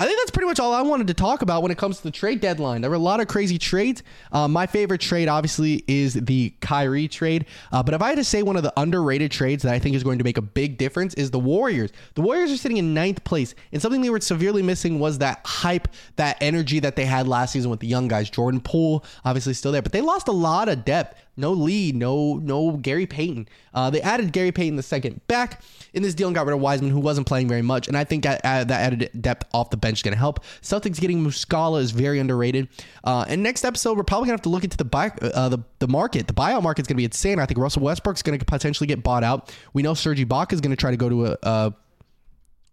I 0.00 0.06
think 0.06 0.18
that's 0.18 0.30
pretty 0.30 0.46
much 0.46 0.58
all 0.58 0.72
I 0.72 0.80
wanted 0.80 1.08
to 1.08 1.14
talk 1.14 1.42
about 1.42 1.62
when 1.62 1.70
it 1.70 1.76
comes 1.76 1.98
to 1.98 2.02
the 2.04 2.10
trade 2.10 2.40
deadline. 2.40 2.80
There 2.80 2.88
were 2.88 2.96
a 2.96 2.98
lot 2.98 3.20
of 3.20 3.28
crazy 3.28 3.58
trades. 3.58 4.02
Uh, 4.32 4.48
my 4.48 4.66
favorite 4.66 5.02
trade, 5.02 5.28
obviously, 5.28 5.84
is 5.86 6.14
the 6.14 6.54
Kyrie 6.62 7.06
trade. 7.06 7.44
Uh, 7.70 7.82
but 7.82 7.92
if 7.92 8.00
I 8.00 8.08
had 8.08 8.16
to 8.16 8.24
say 8.24 8.42
one 8.42 8.56
of 8.56 8.62
the 8.62 8.72
underrated 8.78 9.30
trades 9.30 9.62
that 9.62 9.74
I 9.74 9.78
think 9.78 9.94
is 9.94 10.02
going 10.02 10.16
to 10.16 10.24
make 10.24 10.38
a 10.38 10.42
big 10.42 10.78
difference 10.78 11.12
is 11.14 11.30
the 11.30 11.38
Warriors. 11.38 11.90
The 12.14 12.22
Warriors 12.22 12.50
are 12.50 12.56
sitting 12.56 12.78
in 12.78 12.94
ninth 12.94 13.22
place, 13.24 13.54
and 13.72 13.82
something 13.82 14.00
they 14.00 14.08
were 14.08 14.22
severely 14.22 14.62
missing 14.62 15.00
was 15.00 15.18
that 15.18 15.42
hype, 15.44 15.86
that 16.16 16.38
energy 16.40 16.80
that 16.80 16.96
they 16.96 17.04
had 17.04 17.28
last 17.28 17.52
season 17.52 17.70
with 17.70 17.80
the 17.80 17.86
young 17.86 18.08
guys. 18.08 18.30
Jordan 18.30 18.62
Poole, 18.62 19.04
obviously, 19.26 19.52
still 19.52 19.70
there, 19.70 19.82
but 19.82 19.92
they 19.92 20.00
lost 20.00 20.28
a 20.28 20.32
lot 20.32 20.70
of 20.70 20.86
depth. 20.86 21.20
No 21.36 21.52
Lee, 21.52 21.92
no 21.92 22.34
no 22.34 22.72
Gary 22.72 23.06
Payton. 23.06 23.48
Uh, 23.72 23.90
they 23.90 24.00
added 24.02 24.32
Gary 24.32 24.52
Payton 24.52 24.76
the 24.76 24.82
second 24.82 25.26
back 25.26 25.62
in 25.92 26.02
this 26.02 26.14
deal 26.14 26.28
and 26.28 26.34
got 26.34 26.46
rid 26.46 26.54
of 26.54 26.60
Wiseman, 26.60 26.90
who 26.90 27.00
wasn't 27.00 27.26
playing 27.26 27.48
very 27.48 27.62
much. 27.62 27.88
And 27.88 27.96
I 27.96 28.04
think 28.04 28.24
that 28.24 28.44
added 28.44 29.10
depth 29.20 29.48
off 29.54 29.70
the 29.70 29.76
bench 29.76 29.98
is 29.98 30.02
going 30.02 30.12
to 30.12 30.18
help. 30.18 30.44
Celtics 30.62 31.00
getting 31.00 31.24
Muscala 31.24 31.80
is 31.80 31.90
very 31.90 32.18
underrated. 32.18 32.68
Uh, 33.04 33.24
and 33.28 33.42
next 33.42 33.64
episode, 33.64 33.96
we're 33.96 34.04
probably 34.04 34.26
going 34.26 34.38
to 34.38 34.40
have 34.40 34.42
to 34.42 34.48
look 34.50 34.64
into 34.64 34.76
the 34.76 34.84
buy, 34.84 35.10
uh, 35.22 35.48
the 35.48 35.58
the 35.78 35.88
market. 35.88 36.26
The 36.26 36.34
buyout 36.34 36.62
market 36.62 36.82
is 36.82 36.86
going 36.86 36.96
to 36.96 37.00
be 37.00 37.04
insane. 37.04 37.38
I 37.38 37.46
think 37.46 37.58
Russell 37.58 37.82
Westbrook's 37.82 38.22
going 38.22 38.38
to 38.38 38.44
potentially 38.44 38.86
get 38.86 39.02
bought 39.02 39.24
out. 39.24 39.54
We 39.72 39.82
know 39.82 39.94
Sergi 39.94 40.24
Ibaka 40.24 40.52
is 40.52 40.60
going 40.60 40.70
to 40.70 40.76
try 40.76 40.90
to 40.90 40.96
go 40.96 41.08
to 41.08 41.26
a 41.26 41.36
a, 41.42 41.74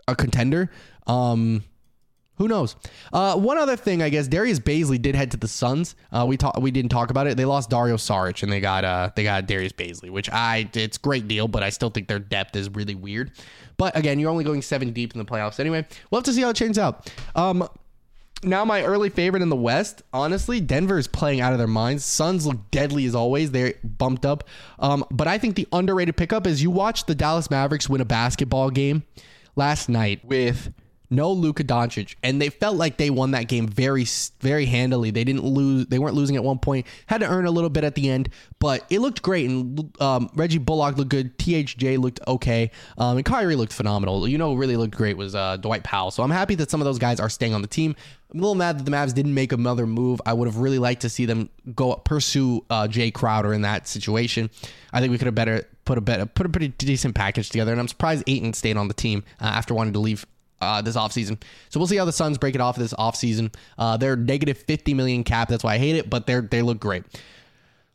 a 0.09 0.15
contender. 0.15 0.69
Um, 1.05 1.63
who 2.37 2.47
knows? 2.47 2.75
Uh, 3.11 3.35
one 3.35 3.57
other 3.57 3.75
thing, 3.75 4.01
I 4.01 4.09
guess 4.09 4.27
Darius 4.27 4.59
Bazley 4.59 5.01
did 5.01 5.15
head 5.15 5.31
to 5.31 5.37
the 5.37 5.47
Suns. 5.47 5.95
Uh, 6.11 6.25
we 6.27 6.37
talk, 6.37 6.57
we 6.59 6.71
didn't 6.71 6.89
talk 6.89 7.09
about 7.09 7.27
it. 7.27 7.37
They 7.37 7.45
lost 7.45 7.69
Dario 7.69 7.97
Saric 7.97 8.43
and 8.43 8.51
they 8.51 8.59
got 8.59 8.85
uh, 8.85 9.11
they 9.15 9.23
got 9.23 9.47
Darius 9.47 9.73
Bazley, 9.73 10.09
which 10.09 10.29
I 10.29 10.69
it's 10.73 10.97
great 10.97 11.27
deal, 11.27 11.47
but 11.47 11.63
I 11.63 11.69
still 11.69 11.89
think 11.89 12.07
their 12.07 12.19
depth 12.19 12.55
is 12.55 12.69
really 12.69 12.95
weird. 12.95 13.31
But 13.77 13.97
again, 13.97 14.19
you're 14.19 14.29
only 14.29 14.43
going 14.43 14.61
seven 14.61 14.91
deep 14.91 15.13
in 15.13 15.19
the 15.19 15.25
playoffs 15.25 15.59
anyway. 15.59 15.85
We'll 16.09 16.19
have 16.19 16.25
to 16.25 16.33
see 16.33 16.41
how 16.41 16.49
it 16.49 16.55
turns 16.55 16.77
out. 16.77 17.11
Um, 17.35 17.67
now 18.43 18.63
my 18.65 18.83
early 18.83 19.09
favorite 19.09 19.41
in 19.41 19.49
the 19.49 19.55
West, 19.55 20.03
honestly, 20.13 20.61
Denver 20.61 20.97
is 20.97 21.07
playing 21.07 21.41
out 21.41 21.53
of 21.53 21.57
their 21.57 21.67
minds. 21.67 22.05
Suns 22.05 22.45
look 22.45 22.69
deadly 22.69 23.05
as 23.05 23.15
always. 23.15 23.51
They're 23.51 23.73
bumped 23.83 24.25
up. 24.25 24.43
Um, 24.79 25.03
but 25.09 25.27
I 25.27 25.37
think 25.37 25.55
the 25.55 25.67
underrated 25.71 26.17
pickup 26.17 26.45
is 26.45 26.61
you 26.61 26.69
watched 26.69 27.07
the 27.07 27.15
Dallas 27.15 27.49
Mavericks 27.49 27.89
win 27.89 28.01
a 28.01 28.05
basketball 28.05 28.69
game 28.69 29.03
last 29.55 29.89
night 29.89 30.23
with 30.23 30.71
no 31.09 31.31
Luka 31.31 31.63
Doncic, 31.63 32.15
and 32.23 32.41
they 32.41 32.49
felt 32.49 32.75
like 32.75 32.97
they 32.97 33.09
won 33.09 33.31
that 33.31 33.47
game 33.47 33.67
very, 33.67 34.05
very 34.39 34.65
handily. 34.65 35.11
They 35.11 35.23
didn't 35.23 35.43
lose; 35.43 35.87
they 35.87 35.99
weren't 35.99 36.15
losing 36.15 36.35
at 36.35 36.43
one 36.43 36.59
point. 36.59 36.85
Had 37.05 37.21
to 37.21 37.27
earn 37.27 37.45
a 37.45 37.51
little 37.51 37.69
bit 37.69 37.83
at 37.83 37.95
the 37.95 38.09
end, 38.09 38.29
but 38.59 38.85
it 38.89 38.99
looked 38.99 39.21
great. 39.21 39.49
And 39.49 40.01
um, 40.01 40.29
Reggie 40.35 40.57
Bullock 40.57 40.97
looked 40.97 41.09
good. 41.09 41.37
THJ 41.37 41.97
looked 41.97 42.19
okay, 42.27 42.71
um, 42.97 43.17
and 43.17 43.25
Kyrie 43.25 43.55
looked 43.55 43.73
phenomenal. 43.73 44.27
You 44.27 44.37
know, 44.37 44.53
really 44.53 44.77
looked 44.77 44.95
great 44.95 45.17
was 45.17 45.35
uh, 45.35 45.57
Dwight 45.57 45.83
Powell. 45.83 46.11
So 46.11 46.23
I'm 46.23 46.31
happy 46.31 46.55
that 46.55 46.69
some 46.69 46.81
of 46.81 46.85
those 46.85 46.99
guys 46.99 47.19
are 47.19 47.29
staying 47.29 47.53
on 47.53 47.61
the 47.61 47.67
team. 47.67 47.95
I'm 48.31 48.39
a 48.39 48.41
little 48.41 48.55
mad 48.55 48.77
that 48.77 48.83
the 48.83 48.91
Mavs 48.91 49.13
didn't 49.13 49.33
make 49.33 49.53
another 49.53 49.87
move. 49.87 50.19
I 50.25 50.33
would 50.33 50.47
have 50.47 50.57
really 50.57 50.79
liked 50.79 51.01
to 51.03 51.09
see 51.09 51.25
them 51.25 51.49
go 51.73 51.95
pursue 51.95 52.65
uh, 52.69 52.87
Jae 52.87 53.13
Crowder 53.13 53.53
in 53.53 53.61
that 53.61 53.87
situation. 53.87 54.49
I 54.91 54.99
think 54.99 55.11
we 55.11 55.17
could 55.17 55.27
have 55.27 55.35
better 55.35 55.65
put 55.85 55.97
a 55.97 56.01
better 56.01 56.25
put 56.25 56.45
a 56.45 56.49
pretty 56.49 56.67
decent 56.67 57.15
package 57.15 57.49
together. 57.49 57.71
And 57.71 57.79
I'm 57.79 57.87
surprised 57.87 58.25
Ayton 58.27 58.53
stayed 58.53 58.75
on 58.75 58.89
the 58.89 58.93
team 58.93 59.23
uh, 59.39 59.45
after 59.45 59.73
wanting 59.73 59.93
to 59.93 59.99
leave 59.99 60.25
uh, 60.61 60.81
this 60.81 60.95
offseason. 60.95 61.41
So 61.69 61.79
we'll 61.79 61.87
see 61.87 61.97
how 61.97 62.05
the 62.05 62.11
Suns 62.11 62.37
break 62.37 62.55
it 62.55 62.61
off 62.61 62.75
this 62.75 62.93
offseason. 62.93 63.53
Uh, 63.77 63.97
they're 63.97 64.15
negative 64.15 64.57
50 64.57 64.93
million 64.93 65.23
cap. 65.23 65.49
That's 65.49 65.63
why 65.63 65.75
I 65.75 65.77
hate 65.77 65.95
it, 65.95 66.09
but 66.09 66.27
they're 66.27 66.41
they 66.41 66.61
look 66.61 66.79
great. 66.79 67.03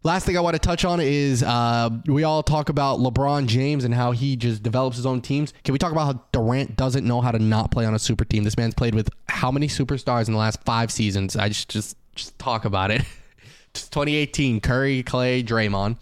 Last 0.05 0.27
thing 0.27 0.37
I 0.37 0.41
want 0.41 0.55
to 0.55 0.59
touch 0.59 0.85
on 0.85 0.99
is 1.01 1.45
uh, 1.45 1.89
we 2.07 2.25
all 2.25 2.43
talk 2.43 2.69
about 2.69 2.99
LeBron 2.99 3.47
James 3.47 3.85
and 3.85 3.95
how 3.95 4.11
he 4.11 4.35
just 4.35 4.61
develops 4.61 4.97
his 4.97 5.07
own 5.07 5.21
teams. 5.21 5.55
Can 5.63 5.73
we 5.73 5.79
talk 5.79 5.93
about 5.93 6.07
how 6.07 6.25
Durant 6.33 6.75
doesn't 6.77 7.07
know 7.07 7.21
how 7.21 7.31
to 7.31 7.39
not 7.39 7.71
play 7.71 7.85
on 7.87 7.95
a 7.95 8.01
super 8.01 8.25
team? 8.25 8.43
This 8.43 8.57
man's 8.57 8.75
played 8.75 8.97
with 8.97 9.09
how 9.29 9.53
many 9.53 9.69
superstars 9.69 10.27
in 10.27 10.33
the 10.33 10.41
last 10.41 10.61
five 10.65 10.91
seasons? 10.91 11.37
I 11.37 11.49
just 11.49 11.69
just 11.69 11.97
just 12.17 12.37
talk 12.39 12.65
about 12.65 12.91
it. 12.91 13.03
2018, 13.75 14.61
Curry, 14.61 15.03
Clay, 15.03 15.43
Draymond. 15.43 15.97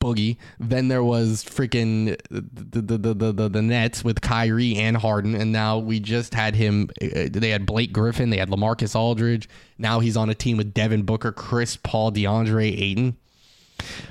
Boogie. 0.00 0.36
Then 0.58 0.88
there 0.88 1.02
was 1.02 1.44
freaking 1.44 2.16
the 2.30 2.80
the, 2.80 2.98
the 2.98 3.14
the 3.14 3.32
the 3.32 3.48
the 3.48 3.62
Nets 3.62 4.04
with 4.04 4.20
Kyrie 4.20 4.76
and 4.76 4.96
Harden, 4.96 5.34
and 5.34 5.52
now 5.52 5.78
we 5.78 6.00
just 6.00 6.34
had 6.34 6.54
him. 6.54 6.90
Uh, 7.02 7.28
they 7.30 7.50
had 7.50 7.66
Blake 7.66 7.92
Griffin, 7.92 8.30
they 8.30 8.38
had 8.38 8.50
LaMarcus 8.50 8.94
Aldridge. 8.94 9.48
Now 9.78 10.00
he's 10.00 10.16
on 10.16 10.30
a 10.30 10.34
team 10.34 10.56
with 10.56 10.74
Devin 10.74 11.02
Booker, 11.02 11.32
Chris 11.32 11.76
Paul, 11.76 12.12
DeAndre 12.12 12.80
Ayton. 12.80 13.16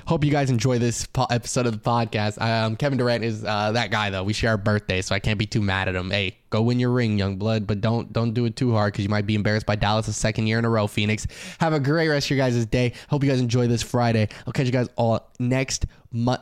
Hope 0.06 0.24
you 0.24 0.30
guys 0.30 0.50
enjoy 0.50 0.78
this 0.78 1.06
po- 1.06 1.26
episode 1.30 1.66
of 1.66 1.72
the 1.72 1.90
podcast. 1.90 2.40
Um, 2.40 2.76
Kevin 2.76 2.98
Durant 2.98 3.22
is 3.22 3.44
uh, 3.44 3.72
that 3.72 3.90
guy 3.90 4.10
though. 4.10 4.24
We 4.24 4.32
share 4.32 4.54
a 4.54 4.58
birthday, 4.58 5.02
so 5.02 5.14
I 5.14 5.18
can't 5.18 5.38
be 5.38 5.46
too 5.46 5.60
mad 5.60 5.88
at 5.88 5.94
him. 5.94 6.10
Hey, 6.10 6.38
go 6.50 6.62
win 6.62 6.80
your 6.80 6.90
ring, 6.90 7.18
young 7.18 7.36
blood, 7.36 7.66
but 7.66 7.80
don't 7.80 8.12
don't 8.12 8.32
do 8.32 8.44
it 8.44 8.56
too 8.56 8.72
hard 8.72 8.92
because 8.92 9.04
you 9.04 9.08
might 9.08 9.26
be 9.26 9.34
embarrassed 9.34 9.66
by 9.66 9.76
Dallas 9.76 10.08
a 10.08 10.12
second 10.12 10.46
year 10.46 10.58
in 10.58 10.64
a 10.64 10.70
row. 10.70 10.86
Phoenix, 10.86 11.26
have 11.60 11.72
a 11.72 11.80
great 11.80 12.08
rest 12.08 12.26
of 12.26 12.36
your 12.36 12.38
guys' 12.38 12.64
day. 12.66 12.92
Hope 13.10 13.22
you 13.22 13.30
guys 13.30 13.40
enjoy 13.40 13.66
this 13.66 13.82
Friday. 13.82 14.28
I'll 14.46 14.52
catch 14.52 14.66
you 14.66 14.72
guys 14.72 14.88
all 14.96 15.30
next 15.38 15.86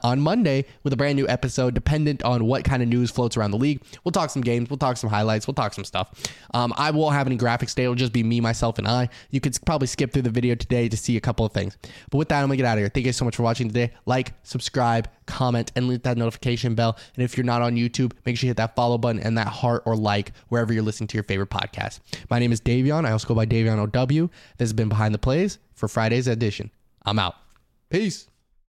on 0.02 0.20
Monday 0.20 0.64
with 0.84 0.92
a 0.92 0.96
brand 0.96 1.16
new 1.16 1.26
episode, 1.28 1.74
dependent 1.74 2.22
on 2.22 2.44
what 2.44 2.64
kind 2.64 2.82
of 2.82 2.88
news 2.88 3.10
floats 3.10 3.36
around 3.36 3.50
the 3.50 3.56
league. 3.58 3.82
We'll 4.04 4.12
talk 4.12 4.30
some 4.30 4.42
games, 4.42 4.70
we'll 4.70 4.78
talk 4.78 4.96
some 4.96 5.10
highlights, 5.10 5.46
we'll 5.46 5.54
talk 5.54 5.74
some 5.74 5.84
stuff. 5.84 6.12
Um, 6.54 6.72
I 6.76 6.90
won't 6.92 7.14
have 7.14 7.26
any 7.26 7.36
graphics 7.36 7.70
today. 7.70 7.84
It'll 7.84 7.94
just 7.94 8.12
be 8.12 8.22
me, 8.22 8.40
myself, 8.40 8.78
and 8.78 8.86
I. 8.86 9.08
You 9.30 9.40
could 9.40 9.58
probably 9.66 9.88
skip 9.88 10.12
through 10.12 10.22
the 10.22 10.30
video 10.30 10.54
today 10.54 10.88
to 10.88 10.96
see 10.96 11.16
a 11.16 11.20
couple 11.20 11.44
of 11.44 11.52
things. 11.52 11.76
But 12.10 12.18
with 12.18 12.28
that, 12.28 12.42
I'm 12.42 12.48
gonna 12.48 12.56
get 12.56 12.66
out 12.66 12.78
of 12.78 12.82
here. 12.82 12.88
Thank 12.88 13.06
you 13.06 13.10
guys 13.10 13.16
so 13.16 13.24
much 13.24 13.36
for 13.36 13.42
watching 13.42 13.68
today. 13.68 13.92
Like, 14.06 14.34
subscribe, 14.44 15.08
comment, 15.26 15.72
and 15.76 15.90
hit 15.90 16.04
that 16.04 16.16
notification 16.16 16.74
bell. 16.74 16.96
And 17.14 17.24
if 17.24 17.36
you're 17.36 17.44
not 17.44 17.62
on 17.62 17.76
YouTube, 17.76 18.12
make 18.24 18.36
sure 18.36 18.46
you 18.46 18.50
hit 18.50 18.56
that 18.56 18.74
follow 18.76 18.98
button 18.98 19.20
and 19.20 19.36
that 19.38 19.48
heart 19.48 19.82
or 19.86 19.96
like 19.96 20.32
wherever 20.48 20.72
you're 20.72 20.82
listening 20.82 21.08
to 21.08 21.16
your 21.16 21.24
favorite 21.24 21.50
podcast. 21.50 22.00
My 22.30 22.38
name 22.38 22.52
is 22.52 22.60
Davion. 22.60 23.04
I 23.04 23.12
also 23.12 23.28
go 23.28 23.34
by 23.34 23.46
Davion 23.46 23.78
OW. 23.78 24.30
This 24.58 24.66
has 24.66 24.72
been 24.72 24.88
Behind 24.88 25.14
the 25.14 25.18
Plays 25.18 25.58
for 25.74 25.88
Friday's 25.88 26.26
edition. 26.26 26.70
I'm 27.04 27.18
out. 27.18 27.34
Peace. 27.90 28.28